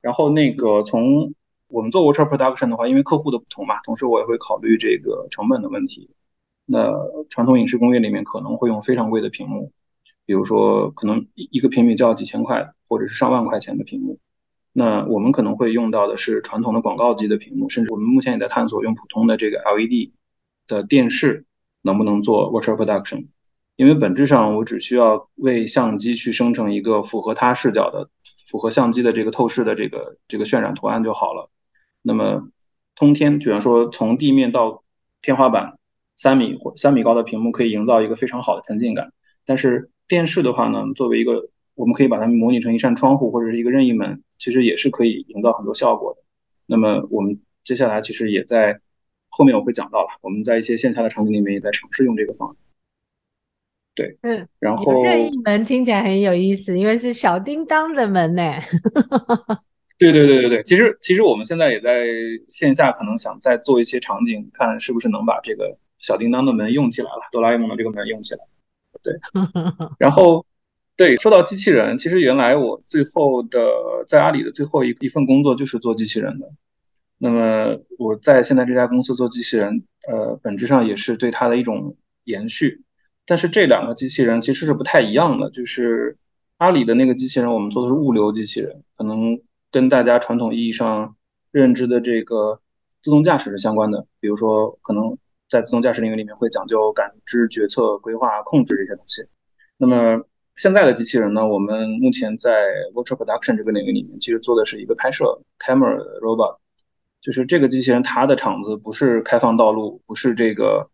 [0.00, 1.34] 然后那个从
[1.68, 6.08] 我们做 virtual production 的话，因为客户的不同嘛，同时我也会考虑这个成本的问题。
[6.64, 6.92] 那
[7.28, 9.70] 传统影视工业里面可能会用非常贵的屏幕，
[10.24, 14.18] 比如说可能一一个平米就要几千块，或者是上万块钱的屏幕。
[14.72, 20.12] 那我们可能会用到的是传统的广告机的屏幕，甚至我们目前也在探索用普通的这个 LED
[20.66, 21.44] 的电视
[21.82, 23.26] 能不能做 virtual production。
[23.76, 28.08] 因为本质上我只需要为相机去生成一个符合它视角的、
[28.48, 31.50] 符合相机的这个透视的这个这个渲染图案就好了。
[32.02, 32.48] 那么
[32.94, 34.82] 通天，比方说从地面到
[35.20, 35.76] 天花板。
[36.22, 39.12] 三米或三米高的屏幕可以营造一个非常好的沉浸感，
[39.44, 46.22] 但是电视的话呢，作为一个，我们可以把它们模拟成一扇窗户或者是一个任意门，其实也是可以营造很多效果的。
[46.66, 48.78] 那么我们接下来其实也在
[49.30, 52.56] 后面我会讲到了，我们在一些线下的场景里面也在尝试用这个方案。
[53.96, 58.44] 对，嗯，然后任意门听起来很有意思，因为是小叮当的门呢。
[59.98, 62.06] 对对对对对，其实其实我们现在也在
[62.48, 65.76] 线下可能想再做一些场景，看是不是能把这个。
[66.02, 68.40] 小叮当的门用起来了，哆啦 A 梦的这个门用起来，
[69.02, 69.14] 对。
[69.98, 70.44] 然后，
[70.96, 73.60] 对，说到机器人，其实原来我最后的
[74.06, 76.50] 在阿里的最后一一份工作就是做机器人的。
[77.18, 82.82] 那么我在现在这家公司做机器人，呃，本质上也是对它的一种延续。
[83.24, 86.16] 但是这两个机器人其实是不太一样的，就是
[86.56, 91.14] 阿里的那个机器人，我们做的是物流机器人，可能跟大家传统意义上
[91.52, 92.60] 认知的这个
[93.00, 95.16] 自动驾驶是相关的，比如说可能。
[95.52, 99.22] 在自动驾驶领域里面会讲究感知、决策、规划、控制这些东西。
[99.76, 100.18] 那么
[100.56, 106.56] 现在的机器人呢，我们目前在 virtual production 这个领域里面，其实做的是一个拍摄 camera robot，
[107.20, 110.88] 就是这个机器人它的场子不是开放道路，不是这个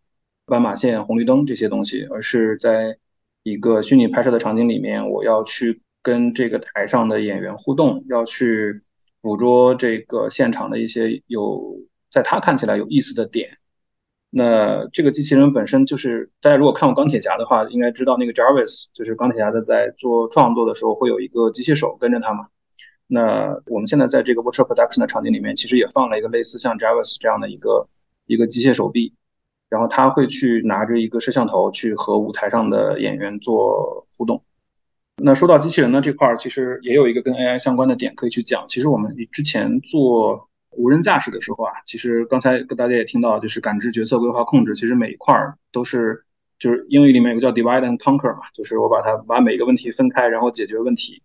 [0.45, 2.97] 斑马线、红绿灯这些东西，而是在
[3.43, 8.81] 一个虚拟拍摄的场景里面，我要去跟这个台上的演员互动，要去
[9.21, 11.77] 捕捉这个现场的一些有
[12.11, 13.49] 在他看起来有意思的点。
[14.31, 22.47] 那这个机器人本身就是，大家如果看过钢铁侠的话，应该知道那个 Jarvis，就是钢铁侠的在做创作的时候会有一个机械手跟着他嘛。
[23.07, 27.87] 那我们现在在这个 virtual production 的场景里面，其实也放了一个类似像 Jarvis 这样的一个
[28.27, 29.11] 一个机械手臂，
[29.67, 34.43] 然后他会去拿着一个摄像头去和舞台上的演员做互动。
[35.21, 38.63] 那说到机器人呢这块儿，其实也有一个跟 AI 相关的点可以去讲。
[38.69, 40.48] 其实我们之前做
[40.79, 46.23] 无人驾驶的时候啊，其实刚才跟大家也听到，就是感知、决策、规划、控制，其实每一块儿都是，
[46.57, 51.21] 就是英语里面有个叫 divide and conquer 嘛，就是我把它把每个问题分开，然后解决问题。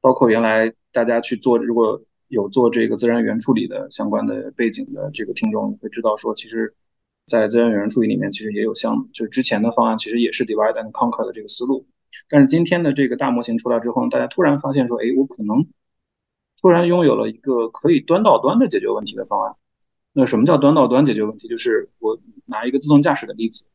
[0.00, 6.74] 包括原来大家去做，如果有做这个自然语言处理的相关的背景的这个听众会知道说，其实，
[7.28, 11.86] 在自然语言处理里面，其实也有像就是之前的方案，其实也是 divide and conquer 的这个思路。
[12.28, 15.64] 但是今天的这个大模型出来之后，大家突然发现说，哎，我可能。
[16.60, 19.54] 突然拥有了一个可以端到端的解决问题的方案。
[20.12, 21.46] 那什么叫端到端解决问题？
[21.46, 23.66] 就是我拿一个自动驾驶的例子，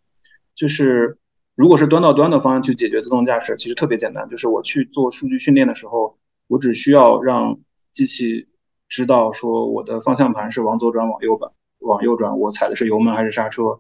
[0.56, 1.16] 就是
[1.54, 4.28] 如果是端到端的方案去解决自动驾驶，其实特别简单。
[4.28, 6.18] 就是我去做数据训练的时候，
[6.48, 7.60] 我只需要让
[7.92, 8.48] 机器
[8.90, 13.80] 知道说我的方向盘是往左转、往右转、往右转，我踩的是油门还是刹车，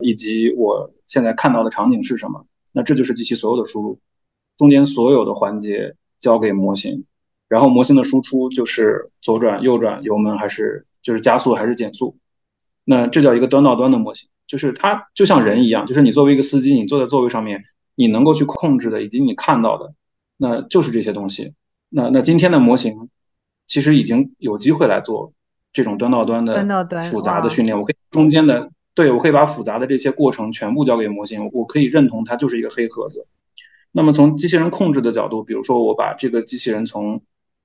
[0.00, 2.44] 以及我现在看到的场景是什么。
[2.72, 4.00] 那这就是机器所有的输入，
[4.56, 7.04] 中间所有的环节交给模型。
[7.52, 12.16] 然后模型的输出就是左转、右转、油门还是就是加速还是减速，
[12.86, 17.62] 那这叫一个端到端的模型，就是它就像人一样，就是你作为一个司机，你坐在座位上面，
[17.94, 19.92] 你能够去控制的以及你看到的，
[20.38, 21.52] 那就是这些东西。
[21.90, 23.10] 那那今天的模型
[23.66, 25.30] 其实已经有机会来做
[25.74, 26.54] 这种端到端的
[27.02, 33.26] 复杂的训练，我可以中间的，对，我可以把复杂的这些过程全部交给模型，我可以认同它就是一个黑盒子。
[33.94, 37.20] 那么从机器人控制的角度，比如说我把这个机器人从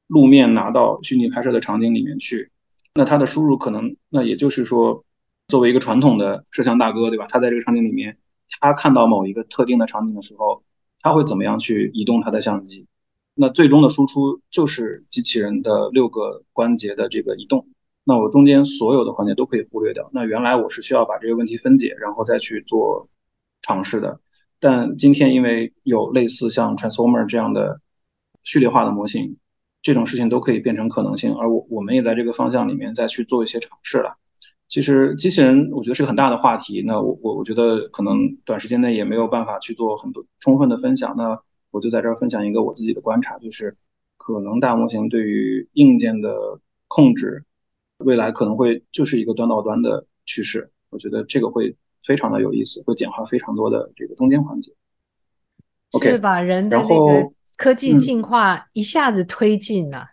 [0.08, 2.50] 路面拿到虚拟拍摄的场景里面去，
[2.96, 5.04] 那它的输入可能，那也就是说，
[5.50, 7.26] 作为一个传统的摄像大哥，对吧？
[7.30, 8.17] 他在这个场景里面，
[8.60, 10.63] 他看到某一个特定的场景的时候，
[11.02, 12.86] 他会怎么样去移动他的相机？
[13.36, 17.67] 那最终的输出就是机器人的六个关节的这个移动。
[18.04, 20.10] 那我中间所有的环节都可以忽略掉。
[20.13, 23.08] 那原来我是需要把这个问题分解，然后再去做
[23.62, 24.20] 尝试的。
[24.60, 27.82] 但今天因为有类似像 Transformer 这样的
[28.43, 29.36] 序列化的模型。
[29.88, 34.17] 这种事情都可以变成可能性，而我我们也在这个方向里面再去做一些尝试了。
[34.67, 41.15] 其实机器人我觉得是个很大的话题，那我我我觉得可能短时间内也没有办法去做很多充分的分享。
[41.15, 41.39] 那
[41.71, 43.73] 我就在这儿分享一个我自己的观察，就是
[44.17, 46.36] 可能大模型对于硬件的
[46.89, 47.41] 控制，
[48.00, 50.69] 未来可能会就是一个端到端的趋势。
[50.89, 51.73] 我觉得这个会
[52.04, 54.69] 非常的有意思，会简化非常多的这个中间环节。
[55.93, 57.32] OK，是把人的这个。
[57.58, 60.10] 科技进化一下子推进了，嗯、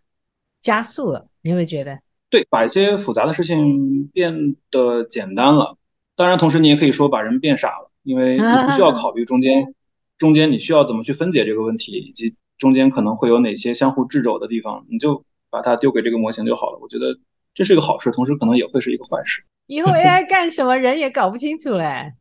[0.62, 2.00] 加速了，你会觉得？
[2.30, 5.76] 对，把一些复杂的事情变得简单了。
[6.16, 9.72] 当然，同时你也可以说把人变傻了，因为你不需要考虑中间，
[10.16, 16.78] 中间你需要怎么去分解这个问题，以及中间可能会有哪些相互掣肘的地方，你就把它丢给这个模型就好了。
[16.80, 17.16] 我觉得
[17.52, 19.44] 这是一个好事，同时可能也会是一个坏事。
[19.66, 22.14] 以后 AI 干什么，人也搞不清楚嘞。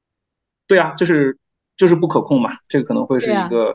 [0.66, 1.38] 对啊，就是。
[1.76, 3.72] 就是不可控嘛，这个可能会是一个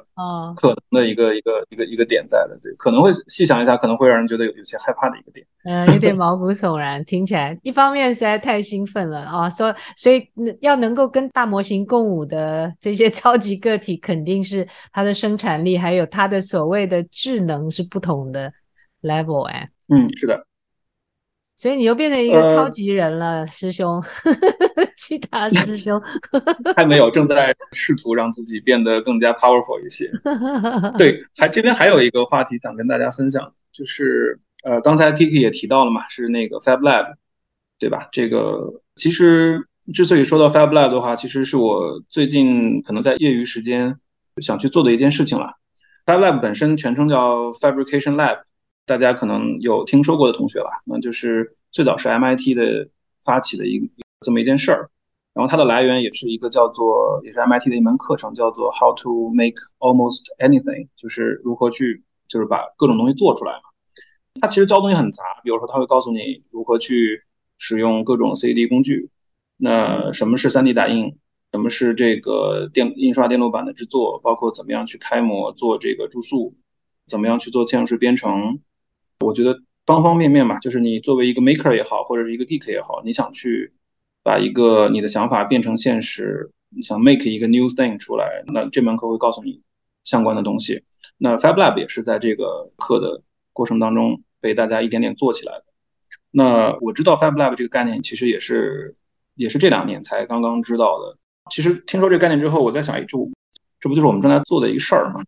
[0.56, 5.46] 可能的一个、一个一个一个点在的，对，可能会细想一下，可能会让人觉得有有些害怕的一个点。
[5.66, 10.26] 嗯、呃，有点毛骨悚然，听起来一方面实在太兴奋了啊，所以所以
[10.62, 18.52] 要能够跟大模型共舞的这些 超级个体，肯定是它的生产力还有它的所谓的智能是不同的
[19.02, 19.70] level 哎。
[19.90, 20.46] 嗯，是的。
[21.60, 24.02] 所以你又变成一个超级人了，呃、师兄，
[24.95, 26.02] 其他师兄
[26.74, 30.10] 还没有，正在试图让自己变得更加 powerful 一些。
[30.98, 37.15] 对， 还这边还有一个话题想跟大家分享，就是呃，刚才 Kiki 也提到了嘛，是那个 Fab Lab，
[37.78, 38.08] 对吧？
[38.13, 39.62] 这个其实
[39.93, 43.93] 之所以说到 Fab Lab 的话，其实是我最近可能在业余时间
[44.38, 45.56] 想去做的一件事情了。
[46.06, 48.43] Fab Lab 本身全称叫 Fabrication Lab。
[48.89, 52.89] 大家可能有听说过的同学吧，那就是最早是 MIT 的
[53.23, 53.80] 发起的一
[54.21, 54.89] 这么一件事儿，
[55.32, 63.60] 然后它的来源也是一个叫做也是 MIT 的一门课程，叫做 How to Make Almost Anything，就是如何去就是把各种东西做出来嘛。
[64.41, 67.21] 它其实教东西很杂，比如说它会告诉你如何去
[67.60, 69.08] 使用各种 CAD 工具，
[69.58, 71.15] 那什么是 3D 打印，
[71.52, 76.56] 什么是这个电印刷电路板的制作，包括怎么样去开模做这个注塑，
[77.08, 78.60] 怎么样去做嵌入式编程。
[79.19, 83.71] 我觉得方方面面嘛，就是你作为一个 maker 也好，或者是一个 geek 也好，你想去
[84.23, 89.62] 把一个你的想法变成现实，你想 make 一个 new thing 出来，那这门课会告诉你
[90.05, 90.84] 相关的东西。
[91.17, 95.65] 那 Fab Lab 也是在这个课的过程当中被大家一点点做起来的。
[96.32, 98.95] 那我知道 Fab Lab 这个概念，其实也是
[99.36, 101.17] 也是这两年才刚刚知道的。
[101.51, 103.17] 其实听说这概念之后，我在想，哎，这
[103.82, 105.21] 这不就是我们正在做的一个事儿吗？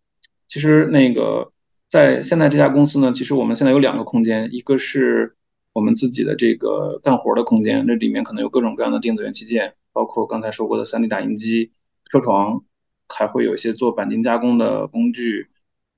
[0.48, 1.51] 其实那个
[1.92, 5.36] 在现在这家公司呢，其实我们现在有两个空间，一个是
[5.74, 11.70] 我们自己的这个干活的空间，那里面可能有各种各样的电子元器件，包括刚才说过的 3D 打印机、
[12.10, 12.64] 车床，
[13.10, 15.46] 还会有一些做钣金加工的工具，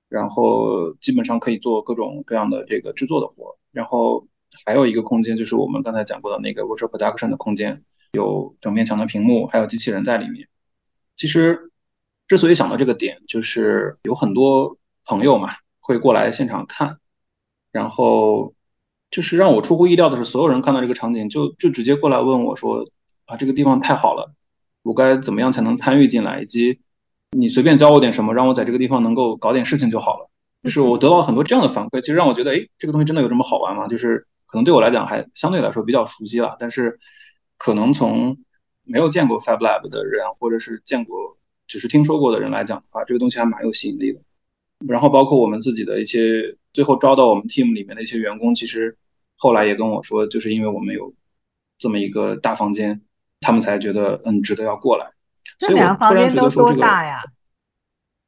[0.08, 3.56] 然后基本上可以做各种各样的这个制作的活。
[3.70, 4.26] 然后
[4.66, 7.80] 还有一个空间就是我们刚才讲过的那个 Virtual Production 的空间。
[8.14, 10.48] 有整面墙的屏幕，还有机器人在里面。
[11.16, 11.70] 其实，
[12.26, 15.50] 之所以想到这个点，就是有很多朋友嘛
[15.84, 16.96] 会过来现场看，
[17.70, 18.54] 然后
[19.10, 22.82] 就是让我出乎意料的是，所有人看到这个场景就就直接过来问我说
[23.26, 24.32] ：“啊，这个地方太好了，
[24.82, 26.40] 我该怎么样才能参与进来？
[26.40, 26.80] 以及
[27.32, 30.30] 你随便教我点什么，让我在这个地方能够搞点事情就好了。”
[30.64, 33.86] 就是我得到很多这样的反馈，其实让我觉得，哎，这个东西真的有这么好玩吗？
[33.86, 36.98] 就是可能对我来讲还相对来说比较熟悉了，但是。
[37.56, 38.36] 可能从
[38.82, 44.20] 没有见过 Fab Lab 的人，或者是见过只是听说过的人来讲的话，这个东西还蛮有吸引力的。
[44.88, 48.96] 然后包括我们自己的一些最后招到我们 team 里面的一些员工，其实
[49.36, 51.12] 后来也跟我说，就是因为我们有
[51.78, 53.00] 这么一个大房间，
[53.40, 55.06] 他们才觉得嗯值得要过来。
[55.58, 57.22] 这两个房间都多大呀？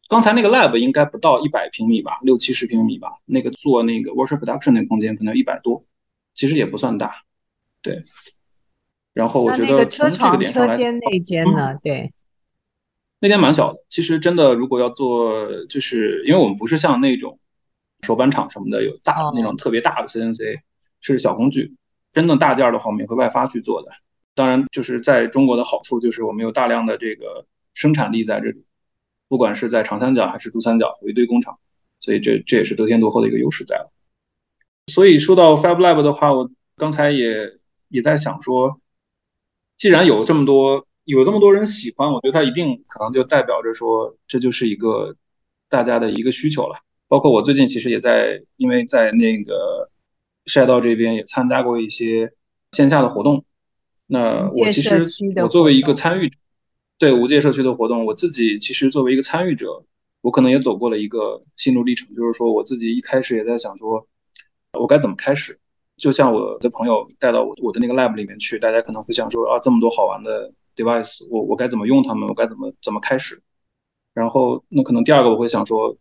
[0.08, 3.08] 刚才那个 lab 应该不到一百平米吧，六七十平米吧。
[3.24, 5.84] 那个做那个 Virtual Production 那个空间可能一百多，
[6.34, 7.22] 其实也不算大，
[7.82, 8.02] 对。
[9.12, 11.74] 然后我觉得从这个点上来，车间那间呢？
[11.82, 12.12] 对，
[13.20, 13.78] 那天蛮小的。
[13.88, 17.38] 其实真的，如果要做，就是因为我们不是像那种
[18.02, 20.60] 手板厂什么的有大那种特别大的 CNC，
[21.00, 21.74] 是小工具。
[22.12, 23.90] 真的大件的话，我们也会外发去做的。
[24.34, 28.64] 当然，就是在中国的好处就是我们有大量的这个生产力在这里，
[29.28, 31.58] 不管是在长三角还是珠三角，有一堆工厂，
[32.00, 33.92] 所以这这也是得天独厚的一个优势在了。
[34.86, 38.80] 所以说到 Fab Lab 的话，我刚才也也在想说。
[39.78, 45.16] 既然有这么多有这么多人喜欢，我觉得它一定可能就代表着说，这就是一个
[45.68, 46.76] 大家的一个需求了。
[47.08, 49.88] 包括我最近其实也在，因为在那个
[50.46, 52.32] 赛道这边也参加过一些
[52.72, 53.44] 线下的活动。
[54.08, 55.04] 那我其实
[55.42, 56.36] 我作为一个参与者，
[56.98, 59.84] 对无界社区的活动，我自己其实作为一个参与者，
[60.22, 64.04] 我可能也走过了一个心路历程，就是说我自己一开始也在想说，
[64.72, 65.56] 我该怎么开始。
[65.96, 72.28] 就像我的朋友带到我我的那个 lab 里面去，大家可能会想说啊，这么多好玩的 device，我我该怎么用它们？
[72.28, 73.40] 我该怎么怎么开始？
[74.14, 75.96] 然后那可能第二个我会想说，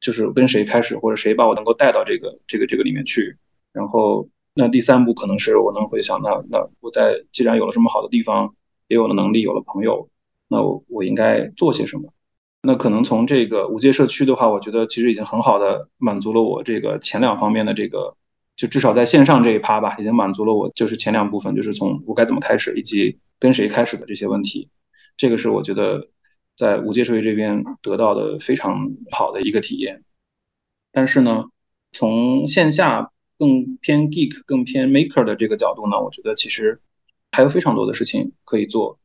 [0.00, 3.36] 就是跟谁开始，或者谁把我能够带到这个这个这个里面去。
[3.72, 8.52] 然后那第三步可能是我能会想，那那我在既然有了这么好的地方，
[8.88, 10.08] 也有了能力，有了朋友，
[10.48, 12.12] 那我我应该做些什么？
[12.62, 18.16] 那可能从这个无界社区的话，我觉得其实已经很好的满足了我这个前两方面的这个。
[18.56, 24.68] 就至少在线上这一趴吧，已经满足了我，就是前两部分，就是从我该怎么开始，以及跟谁开始的这些问题。
[25.16, 26.08] 这个是我觉得
[26.56, 30.04] 在无界社区这边得到的非常好的一个体验。
[30.92, 31.44] 但是呢，
[31.90, 36.80] 从线下更偏 geek、更偏 maker 的这个角度呢，我觉得其实
[37.32, 39.00] 还有非常多的事情可以做。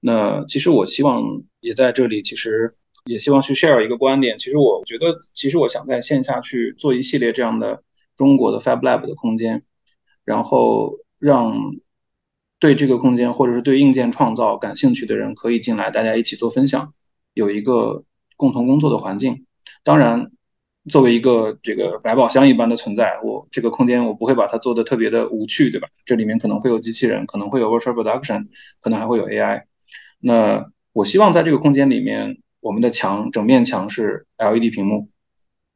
[0.00, 1.22] 那其实我希望
[1.60, 2.74] 也在这里，其实
[3.06, 4.36] 也希望去 share 一个观点。
[4.36, 7.82] 其实我觉得，其实我想在线下去做一系列这样的。
[8.16, 9.62] 中国的 Fab Lab 的空间，
[10.24, 11.54] 然后让
[12.58, 16.92] 对这个空间或者是对硬件创造感兴趣的人可以进来，大家一起做分享，
[17.34, 18.02] 有一个
[18.36, 19.44] 共同工作的环境。
[19.84, 20.30] 当然，
[20.88, 25.88] 作为一个这个百宝箱一般的存在，我这个空间我不会把它做得特别的无趣，对吧？
[26.04, 28.46] 这里面可能会有机器人，可能会有 Virtual Production，
[28.80, 29.64] 可能还会有 AI。
[30.20, 35.08] 那我希望在这个空间里面，我们的墙整面墙是 LED 屏幕。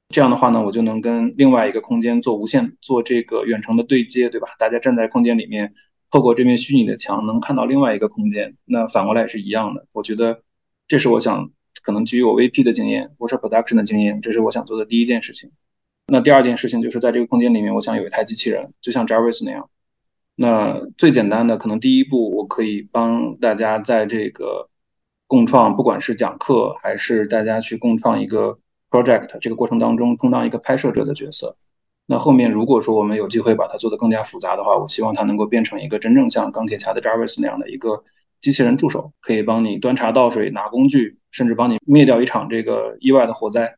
[0.08, 4.48] 这样的话呢，我就能跟另外一个空间做无线，做这个远程的对接，对吧？
[4.58, 5.72] 大家站在空间里面，
[6.10, 8.56] 透过这面虚拟的墙，能看到另外一个空间。
[8.64, 9.86] 那反过来也是一样的。
[9.92, 10.42] 我觉得
[10.88, 11.50] 这是我想
[11.82, 15.50] 可能基于我 VP 的经验，Virtual Production 的经验，这是我想做的第一件事情。
[16.06, 19.68] 那第二件事情就是在这个空间里面，我想有一台机器人，就像 Jarvis 那样。
[20.36, 24.68] 那最简单的，可能第一步，我可以帮大家在这个
[25.26, 28.58] 共创，不管是讲课还是大家去共创一个。
[28.90, 31.56] project 这个过程当中充当一个拍摄者的角色，
[32.10, 38.02] 那后面如果说我们有机会把它做得更加复杂的话，我希望它能够变成一个真正像钢铁侠的 Jarvis 那样的一个
[38.40, 43.72] 机器人助手，可以帮你端茶倒水、拿工具，甚至帮你灭掉一场这个意外的火灾，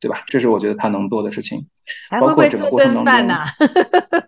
[0.00, 0.24] 对吧？
[0.28, 1.62] 这是我觉得它能做的事情。
[2.08, 3.40] 还会不会做顿饭呢？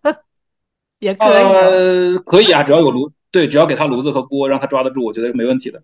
[1.00, 5.82] 也可以、呃，可以啊，只要有炉，对，只要给他炉子和锅，让他抓得住，我觉得没问题的。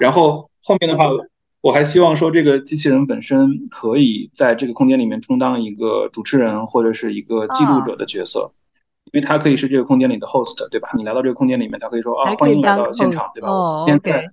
[0.00, 1.04] 然后后面的话，
[1.66, 8.52] 我还希望说这个机器人本身可以在这个空间里面充当一个主持人或者是一个记录者的角色，哦、
[9.06, 10.88] 因为它可以是这个空间里的 host，对吧？
[10.96, 13.48] 你来到这个空间里面，它可以说啊，欢迎来到现场，对吧？
[13.48, 14.28] 哦、今天在、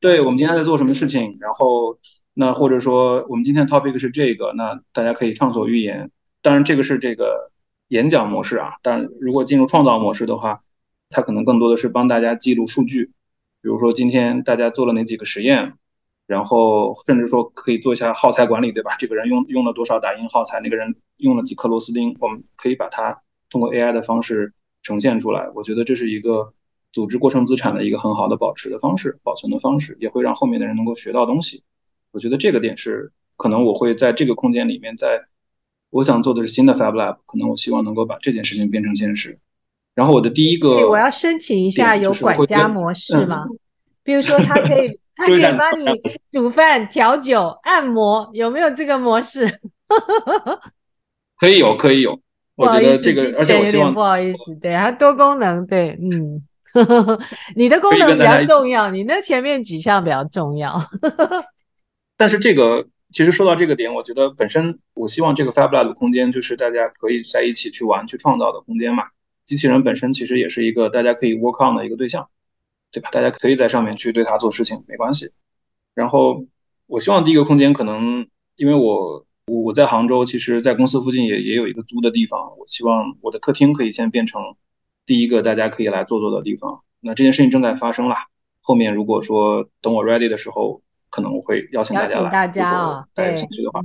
[0.00, 1.38] 对，我们今天在做什么事情？
[1.40, 1.96] 然后
[2.34, 6.10] 那或者说我们今天的 topic 是这个，那大家可以畅所欲言。
[6.42, 7.50] 当然，这个是这个。
[7.90, 10.60] 演讲模式啊，但如果进入创造模式的话，
[11.08, 13.12] 它可能更多的是帮大家记录数据，
[13.62, 15.74] 比如说今天大家做了哪几个实验，
[16.26, 18.96] 然后甚至说可以做一下耗材管理，对吧？
[18.98, 23.16] 这个人用用了多少打印耗材，那个人用了几颗螺丝钉，我们可以把它
[23.48, 24.52] 通过 AI 的方式
[24.82, 25.48] 呈现出来。
[25.54, 26.52] 我觉得这是一个
[26.92, 31.62] 组织过程资产的一个很好的保持的方式、保存的方式，也会让后面的人能够学到东西。
[32.10, 35.24] 我觉得这个点是可能我会在这个空间里面在。
[35.90, 39.38] 我想做的是新的 Fab Lab，可能我希望能够把这件事情变成现实。
[39.94, 43.46] 然后我的第一个，我要申请一下有管家模式吗？
[43.48, 43.58] 嗯、
[44.02, 45.86] 比如说，他可以，他可以帮你
[46.30, 49.60] 煮饭、调酒、按摩，有没有这个模式？
[51.40, 52.20] 可以有，可以有。
[52.54, 56.40] 我觉得这个，而且我希望不好意思，对，它多功能，对，嗯，
[57.56, 60.80] 你的功能比较重要，你那前面几项比较重要。
[62.16, 62.86] 但是这个。
[63.12, 69.04] 其实说到这个点，我觉得本身我希望这个 Fab Lab 空间就是大家可以在一起去玩、去创造的空间嘛。
[69.46, 72.28] 机器人本身其实也是一个大家可以 work on 的一个对象，
[73.00, 73.10] 对吧？
[73.12, 75.30] 大家可以在上面去对它做事情，没关系。
[75.94, 76.44] 然后
[76.86, 78.26] 我希望第一个空间可能，
[78.56, 82.40] 因为我我我在杭州，其实在公司附近也也有一个租的地方。
[82.58, 84.40] 我希望我的客厅可以先变成
[85.04, 86.82] 第一个大家可以来坐坐的地方。
[87.00, 88.26] 那这件事情正在发生啦。
[88.60, 90.82] 后面如果说等我 ready 的时候。
[91.08, 93.80] 可能我会邀请大家来，大家啊，对，兴趣的话，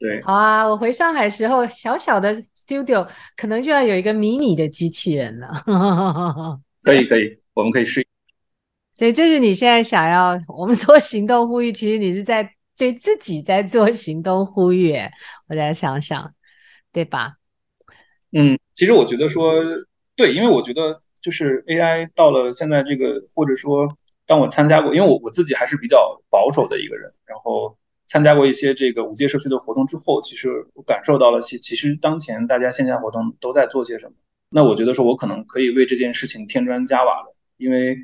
[0.00, 3.06] 对，好啊，我回上海时候，小小的 studio
[3.36, 5.62] 可能就要有一个迷你的机器人了。
[6.82, 8.04] 可以，可以，我们可以试。
[9.02, 12.48] 所以这是你现在想要我们说行动呼吁，其实你是在
[12.78, 14.96] 对自己在做行动呼吁。
[15.48, 16.32] 我再想想，
[16.92, 17.32] 对吧？
[18.30, 19.60] 嗯，其实我觉得说
[20.14, 23.88] 对，因为我觉得就是 AI 到了现在这个，或者说。
[24.24, 27.76] 当我参加过，因为我我自己还是比较保守的一个人，然后
[28.06, 34.12] 参加过一些这个五 G 社区的活动之后，其实我感受到了其其实当前大家线下活动都在做些什么。
[34.48, 37.34] 那我觉得说，我可能可以为这件事情添砖加瓦了。
[37.56, 37.98] 因为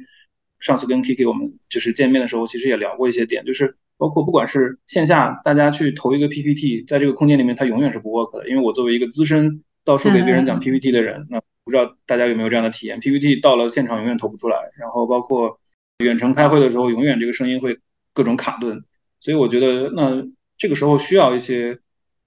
[0.61, 8.49] 上次跟 Kiki 我们就是见面的时候，其实也聊过一些点，就是包括不管是线下大家去投一个 PPT，在这个空间里面它永远是不 work 的。
[8.49, 15.59] 因为我作为一个资深到处给别人讲 PPT 的人，那不知道大家有没有这样的体验？PPT 到了现场永远投不出来，然后包括。
[16.05, 17.77] 远程开会的时候，永远这个声音会
[18.15, 18.81] 各种卡顿，
[19.21, 20.25] 所以我觉得那
[20.57, 21.77] 这个时候需要一些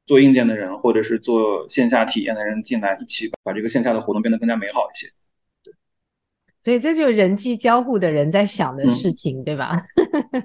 [0.06, 5.08] 做硬件的人，或者是做线下体验的人进来，一起把这个线下的活动变得更加美好一些。
[6.64, 9.86] 对，所以这就是人机交互的人在想的事情，嗯、对吧？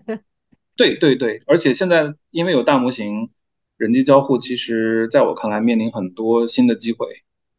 [0.77, 3.31] 对对对，而且现在因为有大模型，
[3.77, 7.07] 人机交互其实在我看来面临很多新的机会，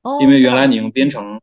[0.03, 1.39] 哦、因为原来你用编程。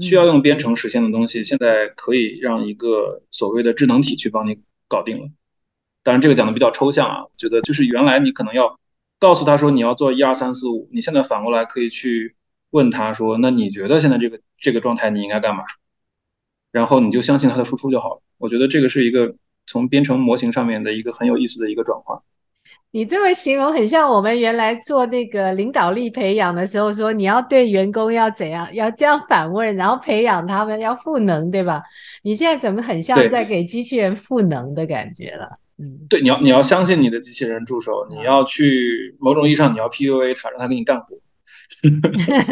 [0.00, 4.58] 需要用编程实现的东西，现在可以让一个所谓的智能体去帮你
[4.88, 5.28] 搞定了。
[6.02, 8.80] 当然，这个讲的比较抽象啊，我觉得就是原来你可能要
[9.18, 12.34] 告诉他说你要做一二三四五，你现在反过来可以去
[12.70, 15.62] 问他说，那你觉得现在这个这个状态你应该干嘛？
[16.72, 18.22] 然后你就相信他的输出就好了。
[18.38, 19.32] 我觉得这个是一个
[19.66, 22.20] 从编程模型上面的一个很有意思的一个转化。
[22.90, 31.82] 你这么形容，很像我们原来做那个领导力培养的时候，说你要对员工要怎样，要这样反问，然后培养他们要赋能，对吧？
[32.22, 35.58] 你现在怎么很像在给机器人赋能的感觉了？
[35.78, 41.16] 嗯，对，你要你要相信你的机器人助手，你要去某种意义上你要 PUA 他，让他给你干活。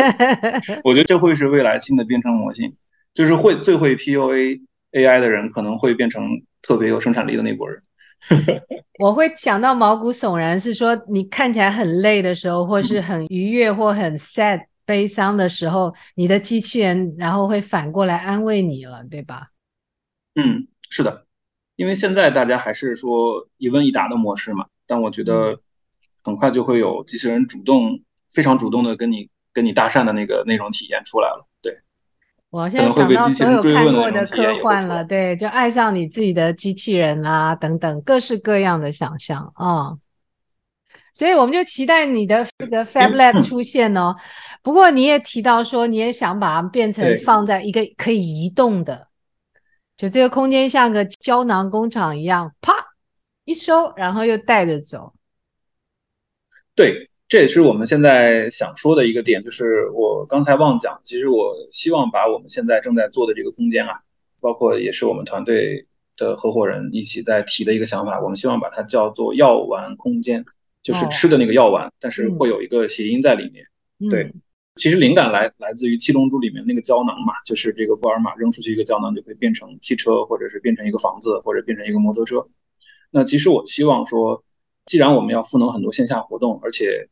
[0.83, 2.73] 我觉得这会是未来新的编程模型，
[3.15, 4.61] 就是会最会 PUA
[4.93, 6.23] AI 的人，可能会变成
[6.63, 7.83] 特别有生产力的那波人。
[8.99, 19.49] 我会想到毛骨悚然，是说你看起来很累的时候，或是 很愉悦或很 sad 悲伤的时候，你的机器人然后会反过来安慰你了，对吧？
[20.35, 21.27] 嗯，是的，
[21.77, 25.59] 因为现在大家还是说一问一答的模式嘛，但我觉得
[26.23, 27.99] 很快就会有机器人主动、
[28.31, 31.47] 非常主动的跟你跟你搭讪的那个那种体验出来了。
[32.51, 39.99] 我现在想到所有看过的科幻了，对，就爱上你自己的机器人啦，等等，各式各样的想象啊、哦。
[41.15, 44.17] 所以我们就期待你的这个 Fab Lab 出现哦。
[44.63, 49.09] 不过你也提到说，你也想把它变成放在一个可以移动的，
[49.97, 52.73] 就这个空间像个胶囊工厂一样，啪
[53.45, 55.13] 一收，然后又带着走。
[56.75, 63.93] 对，这也是我们现在想说的一个点，就是我刚才忘讲，其实我希望把我们现在正在做的这个空间啊，
[64.41, 70.45] 包括也是我们团队的合伙人一起在提的一个想法，我们希望把它叫做药丸空间，
[70.83, 73.65] 就是吃的那个药丸，哦、但是会有一个谐音在里面。
[74.01, 74.29] 嗯、对，
[74.75, 82.45] 其实灵感来来自于七龙珠里面那个胶囊嘛，就是这个布尔玛扔出去一个胶囊就会变成汽车，或者是变成一个房子，或者变成一个摩托车。
[83.13, 84.43] 那其实我希望说。
[84.87, 87.07] 既然我们要赋能很多线下活动，而且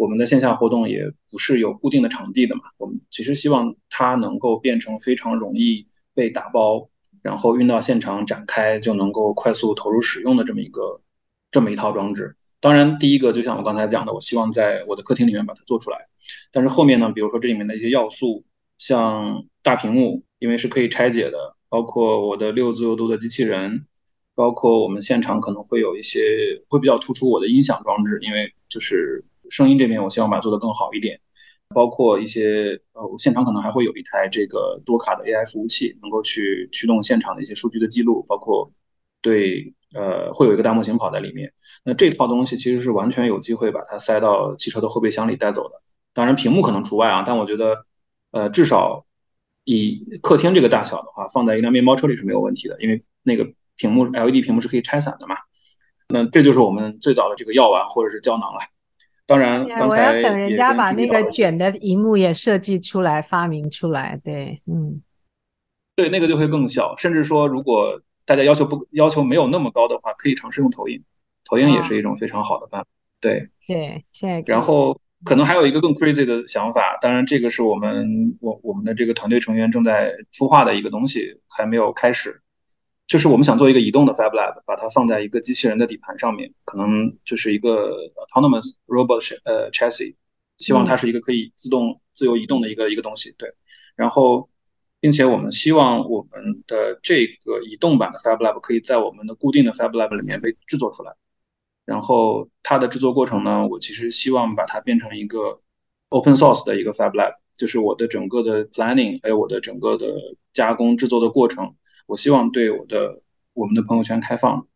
[0.00, 6.88] 我们的线下活动也不是有固定的场地的嘛，我们其实希望它能够变成非常容易被打包，
[7.20, 11.02] 然后运到现场展开就能够快速投入使用的这么一个
[11.50, 12.34] 这么一套装置。
[12.60, 15.98] 当然，第一个就像我刚才讲的，我希望在我的客厅里面把它做出来。
[16.50, 18.42] 但是后面呢，比如说这里面的一些要素，
[18.78, 23.86] 像大屏幕，因为是可以拆解的，包括我的六自由度的机器人。
[24.32, 31.20] 包括我们现场可能会有一些会比较突出我的音响装置，因为就是声音这边，我希望把它做得更好一点。
[31.74, 38.70] 包括一些呃，现场可能还会有一台这个多卡的 AI 服务器，能够去驱动现场的一些数据的记录，包括
[39.20, 41.52] 对呃，会有一个大模型跑在里面。
[41.84, 45.80] 那这套东西其实是完全有机会把它塞到汽车的后备箱里带走的。
[46.14, 47.84] 当然屏幕可能除外啊，但我觉得
[48.32, 49.04] 呃，至少
[49.64, 53.46] 以客厅这个大小的话，放在一辆面包车里是没有问题的，因为那个。
[53.76, 55.34] 屏幕 LED 屏幕是可以拆散的嘛？
[56.10, 58.60] 那这就是我们最早的这个药丸或者是胶囊了。
[59.30, 64.20] 当然，我要等人家把那个卷的荧幕也设计出来、发明出来。
[64.24, 65.00] 对，嗯，
[65.94, 66.96] 对，那个就会更小。
[66.96, 71.00] 甚至说，如果大家要求不要求没有那么高的话，可以尝试用投影。
[71.44, 72.86] 投影也是一种非常好的办法。
[73.20, 82.42] 对对，现在然后可能还有一个更 crazy 的想法，当然这个是我们我我们的这个团队成员正在孵化的一个东西，还没有开始。
[83.10, 90.14] 就是我们想做一个移动的 Fab Lab，把它放在一个机器人的底盘上面，可能就是一个 autonomous robot 呃 chassis，
[90.58, 93.34] 希望它是一个可以自动自由移动的一个一个东西。
[93.36, 93.52] 对，
[93.96, 94.48] 然后，
[95.00, 101.12] 并且我们希望我们的这个移动版的 Fab Lab 可以在我们的固定的 Fab Lab 里面被制作出来。
[101.84, 105.60] 然后它的制作过程呢，我其实希望把它变成一个
[106.10, 110.14] open source 的一个 Fab Lab，就是我的整个的 planning 还有我的整个的
[110.52, 111.74] 加工制作的过程。
[112.10, 114.66] 我希望对我的我们的朋友圈开放，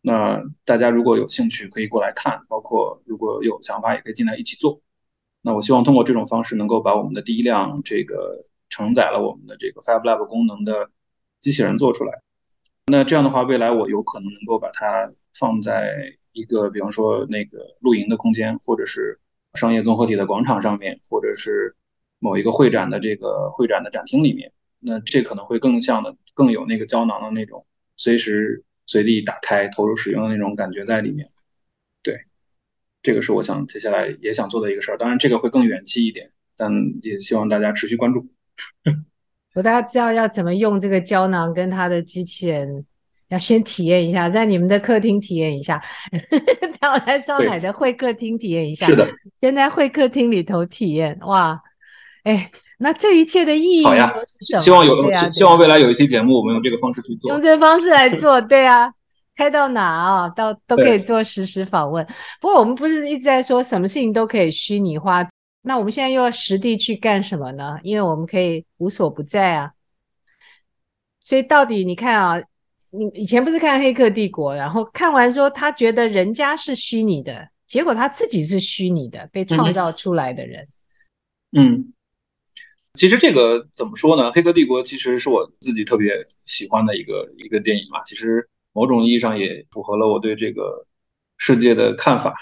[0.00, 4.80] 那大家如果有兴趣可以过来看，包括如果有想法也可以进来一起做。
[5.42, 10.88] 那我希望通过这种方式能够把我们的第一辆这个承载了我们的这个 Fab Lab 功能的
[11.40, 12.12] 机器人做出来。
[12.86, 15.96] 那这样的话，未来我有可能能够把它放在
[16.30, 19.18] 一个比方说那个露营的空间，或者是
[19.54, 21.74] 商业综合体的广场上面，或者是
[22.20, 24.52] 某一个会展的这个会展的展厅里面。
[24.78, 26.14] 那这可能会更像的。
[26.34, 27.64] 更有那个胶囊的那种
[27.96, 31.30] 随时随地打开、投入使用的那种感觉在里面。
[32.02, 32.20] 对，
[33.02, 34.98] 这个是我想接下来也想做的一个事儿。
[34.98, 36.70] 当然，这个会更远期一点，但
[37.02, 38.26] 也希望大家持续关注。
[39.54, 42.84] 我大家知道要怎么用这个胶囊跟它的机器人，
[43.28, 45.82] 要先体验一下，在你们的客厅体验一下，
[46.80, 48.84] 在我在上海的会客厅体验一下。
[48.86, 51.18] 是的，先在会客厅里头体验。
[51.20, 51.62] 哇，
[52.24, 52.50] 哎。
[52.78, 54.12] 那这一切的意义好呀，
[54.60, 58.92] 希望有，希望未来有一期节目，我们用这个方式去做，用这个方式来做，对啊，
[59.36, 62.04] 开到哪啊，到都可以做实时访问。
[62.40, 65.24] 不过我们不是一直在说什么事情都可以虚拟化，
[65.62, 67.78] 那我们现在又要实地去干什么呢？
[67.84, 69.70] 因为我们可以无所不在啊。
[71.20, 72.42] 所以到底你看啊，
[72.90, 80.66] 你以前不是看《黑客帝国》，然后看完说他觉得人家是虚拟的，结果他自己是虚拟的，被创造出来的人，
[81.56, 81.93] 嗯。
[82.94, 84.28] 嗯其实这个怎么说呢？
[84.32, 86.14] 《黑客帝国》其实是我自己特别
[86.44, 88.00] 喜欢的一个一个电影嘛。
[88.04, 90.86] 其实某种意义上也符合了我对这个
[91.36, 92.32] 世界的看法。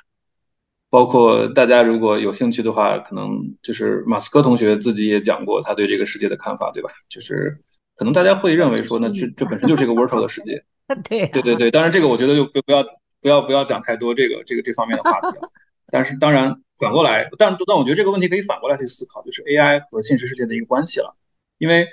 [0.90, 3.30] 包括大家如果有兴趣的话，可能
[3.62, 6.90] 就是马斯克同学自己也讲过他对这个世界的看法，对吧？
[7.08, 7.58] 就是
[7.96, 10.62] 可能大家会认为说，那这这本身就是一个 virtual 的世界。
[11.08, 11.70] 对对对对。
[11.70, 12.84] 当然，这个我觉得就不不要
[13.22, 15.50] 不要不要讲太多这个这个这方面的话题了。
[15.90, 21.16] 但是当然反过来，但但我觉得这个问题可以反过来去思考，就是 AI 和现实世界的一个关系了。
[21.58, 21.86] 因为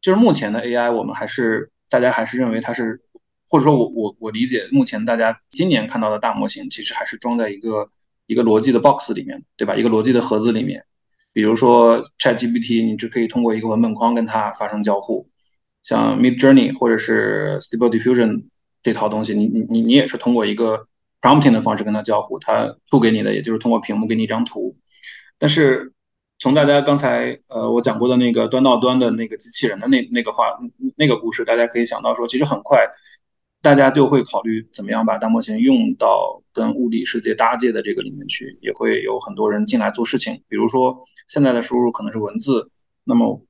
[0.00, 3.00] 就是目前的 AI，我们还是大家还是认为它是，
[3.48, 7.90] 或者说我我我理解，目前大家今年看到的大模型，其实还是装在一个
[8.26, 9.74] 一个逻辑的 box 里面，对吧？
[9.74, 10.84] 一个逻辑的盒子里面。
[11.32, 15.28] 比如说 ChatGPT，你只可以通过一个文本框跟它发生交互。
[15.82, 18.44] 像 Midjourney 或者是 Stable Diffusion
[18.82, 20.86] 这套东西，你你你你也是通过一个。
[21.22, 24.76] Prompting 的方式跟它交互，它吐给你的也就是通过屏幕给你一张图。
[25.38, 25.92] 但是
[26.38, 30.58] 从大家刚才呃我讲过的那个端到端的那个机器人的那那个话
[30.96, 32.84] 那个故事，大家可以想到说，其实很快
[33.62, 40.42] 大家就会考虑怎么样把大模型用到跟物理世界搭界的这个里面去，也会有很多人进来做事情。
[40.48, 40.98] 比如说
[41.28, 42.68] 现在的输入可能是文字，
[43.04, 43.40] 那么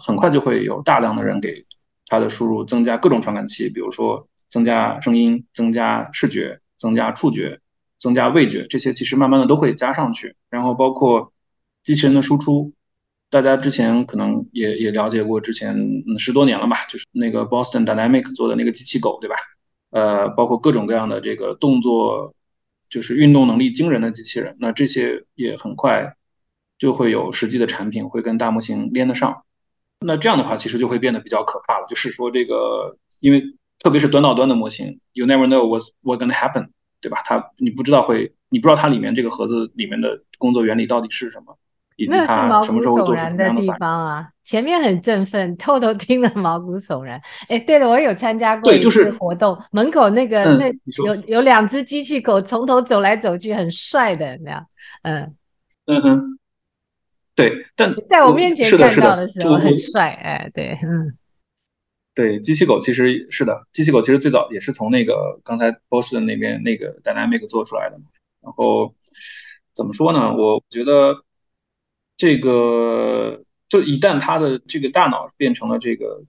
[0.00, 1.62] 很快就会有大量的人给
[2.06, 7.60] 它的输入增加各种传感器，比如说增加声音、增加视觉、增加触觉、
[8.00, 11.32] 增加味觉，这些其实慢慢的都会加上去，然后包括。
[11.82, 12.70] 机器人的输出，
[13.30, 15.74] 大家之前可能也也了解过，之前
[16.18, 19.36] 十多年了吧，就是那个 Boston Dynamic 做的那个机器狗，对吧？
[19.88, 22.34] 呃，包括各种各样的这个动作，
[22.90, 26.14] 就是运动能力惊人的机器人，那这些也很快
[26.78, 29.42] 就会有实际的产品会跟大模型连得上。
[30.00, 33.42] 那这样的话，其实就会变得比较可怕了，就是说这个，因为
[33.80, 36.68] 特别是端到端的模型，You never know what's what's gonna happen，
[37.00, 37.20] 对吧？
[37.24, 41.56] 它你不知道会，你不知道它里面这个盒子里面的工作原理到底是什么。
[42.08, 44.26] 那是毛骨悚然的地方啊！
[44.42, 47.20] 前面很振奋，偷偷听了毛骨悚然。
[47.46, 54.66] 哎，对了，我有参加过一次活动，就是、门口那个、嗯、那有有两只机器狗从头走来走去，很帅的那样。
[55.02, 55.36] 嗯
[55.84, 56.38] 嗯哼，
[57.34, 60.08] 对，但在我面前看到的时候很帅。
[60.22, 61.14] 哎，对，嗯，
[62.20, 67.98] 对，机器狗其实是的，机器狗其实最早也是从那个刚才波士顿那边那个 Dynamic 做出来的。
[68.42, 68.94] 然后
[69.72, 70.34] 怎么说呢？
[70.34, 71.24] 我觉得。
[72.22, 76.22] 这个就一旦它的这个大脑变成了这个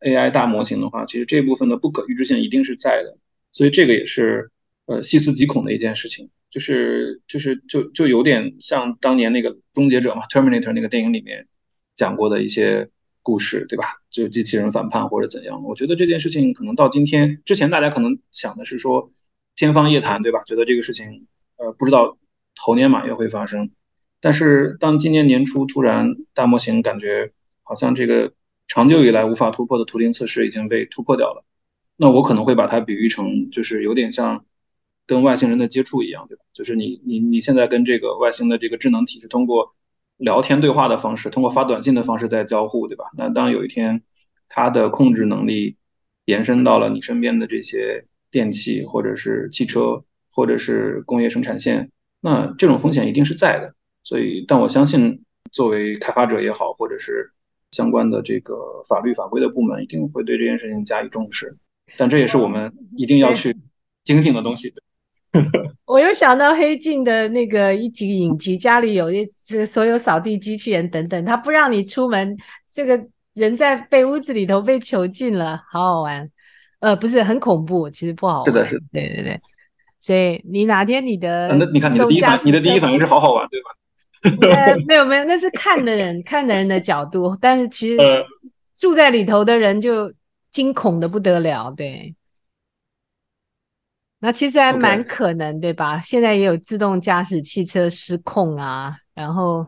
[0.00, 3.16] AI 大模型的话，其实这部分的不可预知性一定是在的，
[3.52, 4.50] 所以这个也是
[4.86, 11.46] 呃细思极恐的一件事情，就是就是就就有点像当年那个终结者嘛，Terminator 那个电影里面
[11.94, 12.90] 讲过的一些
[13.24, 13.86] 故事，对吧？
[14.10, 19.10] 就机器人反叛或者怎样，我觉得这件事情可能到今天之前，大家可能想的是说
[19.56, 20.42] 天方夜谭，对吧？
[20.46, 22.16] 觉得这个事情呃不知道
[22.60, 23.68] 猴年马月会发生。
[24.20, 28.32] 但是，当今年年初突然大模型感觉好像这个
[28.68, 31.44] 长久以来无法突破的图灵测试已经被突破掉了，
[31.96, 34.44] 那我可能会把它比喻成就是有点像
[35.06, 36.44] 跟外星人的接触一样，对吧？
[36.54, 39.74] 就是你你你现在跟这个外星的这个智能体是通过
[40.18, 43.04] 聊天对话的方式，通过发短信的方式在交互，对吧？
[43.16, 44.00] 那当有一天
[44.48, 45.76] 它的控制能力
[46.26, 51.90] 延伸到了你身边的这些电器，或者是汽车，或者是工业生产线，
[52.20, 53.74] 那这种风险一定是在的。
[54.02, 57.30] 所以，但我相信，作为开发者也好，或者是
[57.72, 58.54] 相关的这个
[58.88, 61.56] 法律法规的部门，一定会对这件事情加以重视。
[61.96, 63.56] 但这也是我们一定要去
[64.04, 64.72] 警醒的东西。
[65.86, 72.36] 我又想到黑镜的那个一集影集，家里有一这所有扫地机器人等等，他不让你出门，
[72.72, 73.00] 这个
[73.34, 76.30] 人在被屋子里头被囚禁了，好好玩。
[76.80, 78.44] 呃，不是很恐怖，其实不好玩。
[78.44, 79.40] 是的，是的，对对对。
[80.00, 83.70] 所以你哪天你的，那你看你的第一反，你的第一反应是好好玩，对吧？
[84.54, 87.98] 呃， 没有没有，那是看的人 看的人的角度，但是其实
[88.76, 90.12] 住在里头的人就
[90.50, 92.14] 惊恐的不得了，对。
[94.24, 96.00] 那其实还蛮可能.对吧？
[96.00, 99.66] 现在也有自动驾驶汽车失控啊，然后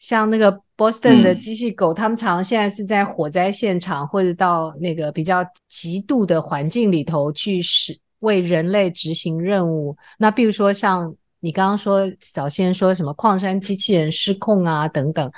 [0.00, 9.96] 像那个 Boston 的机器狗，嗯、他们常常现在是在火灾现场或者到那个比较极度的环境里头去使为人类执行任务。
[10.18, 11.14] 那比如说像。
[11.40, 15.30] 你刚刚说早先说什么矿山机器人失控啊等等，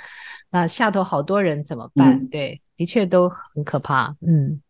[0.49, 2.13] 那下头好多人怎么办？
[2.13, 4.15] 嗯、对，的确都很可怕。
[4.21, 4.61] 嗯，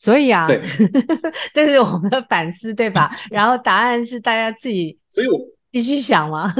[0.00, 0.58] 所以啊，对
[1.52, 3.14] 这是我们的反思，对吧？
[3.30, 5.38] 然后答案是大家自己，所以我
[5.70, 6.50] 继续想嘛。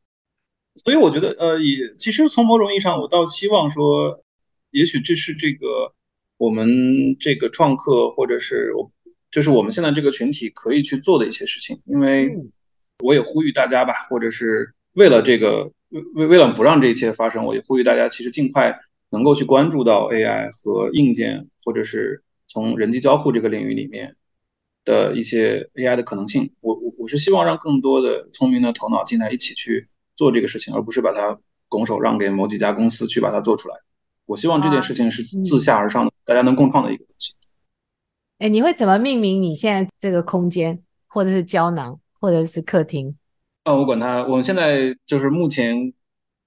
[0.84, 4.22] 所以我觉得，呃，也其实从某种意义上，我倒希望说，
[4.72, 5.90] 也许这是这个
[6.36, 8.92] 我们这个创客，或者是我。
[9.28, 12.30] 就是我们现在这个群体可以去做的一些事情，因为
[13.04, 18.74] 我也呼吁大家吧，或者是为了这个为为为了不让这一切发生，我也呼吁大家其实尽快
[19.10, 24.16] 能够去关注到 AI 和硬件，或者是从人机交互这个领域里面
[24.84, 26.52] 的一些 AI 的可能性。
[26.60, 31.38] 我我我是希望让更多的聪明的头脑进来一起去做这个事情，而不是把它
[31.68, 33.76] 拱手让给某几家公司去把它做出来。
[34.26, 37.34] 我希望这件事情是自下而上的，大家能共创的一个东西。
[38.38, 43.16] 哎，你会怎么命名你现在这个空间，或者是胶囊，或者是客厅？
[43.64, 45.92] 哦，我管它，我们现在就是目前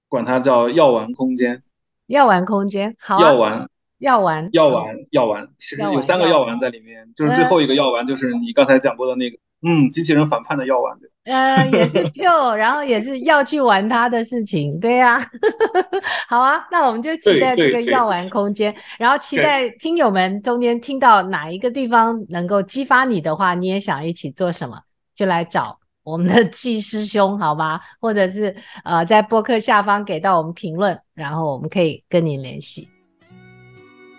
[0.08, 1.62] 管它叫药丸空间。
[2.06, 3.22] 药丸空间，好、啊。
[3.22, 3.70] 药丸，
[4.00, 10.98] 药丸，药丸，药丸，是有三个药丸在里面，就是最后一个药丸就是你刚才讲过的那个，嗯，嗯，机器人反叛的药丸。
[11.24, 15.30] 呃，也是 Q，然后也是要去玩他的事情，对呀、啊，
[16.28, 24.80] 好啊，那我们就期待这个药丸空间，然后期待听友们中间听到哪一个地方能够激发你的话，你也想一起做什么，
[25.14, 27.78] 就来找我们的季师兄，好吗？
[28.00, 32.88] 或者是呃，在播客下方给到我们评论，然后我们可以跟您联系。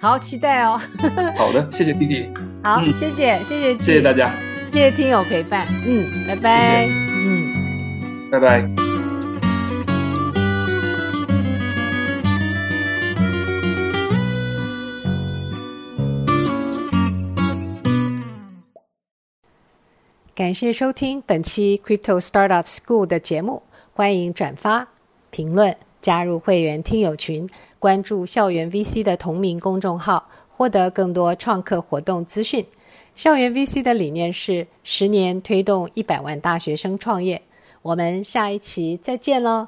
[0.02, 0.82] 好，期待哦。
[1.38, 2.28] 好的，谢谢 Kiki。
[2.64, 4.32] 好，嗯、谢谢，谢谢，谢谢大家，
[4.74, 5.68] 谢谢听友陪伴。
[5.86, 6.88] 嗯，拜拜。
[6.88, 8.68] 谢谢嗯，拜拜。
[20.34, 23.62] 感谢收听本期 Crypto Startup School 的节目，
[23.93, 24.88] 欢迎转发、
[25.30, 27.47] 评论、加入会员听友群，
[27.82, 32.63] 关注校园 VC 的同名公众号，获得更多创客活动资讯。
[33.15, 37.41] 校园 VC 的理念是十年推动一百万大学生创业。
[37.82, 39.67] 我们下一期再见喽！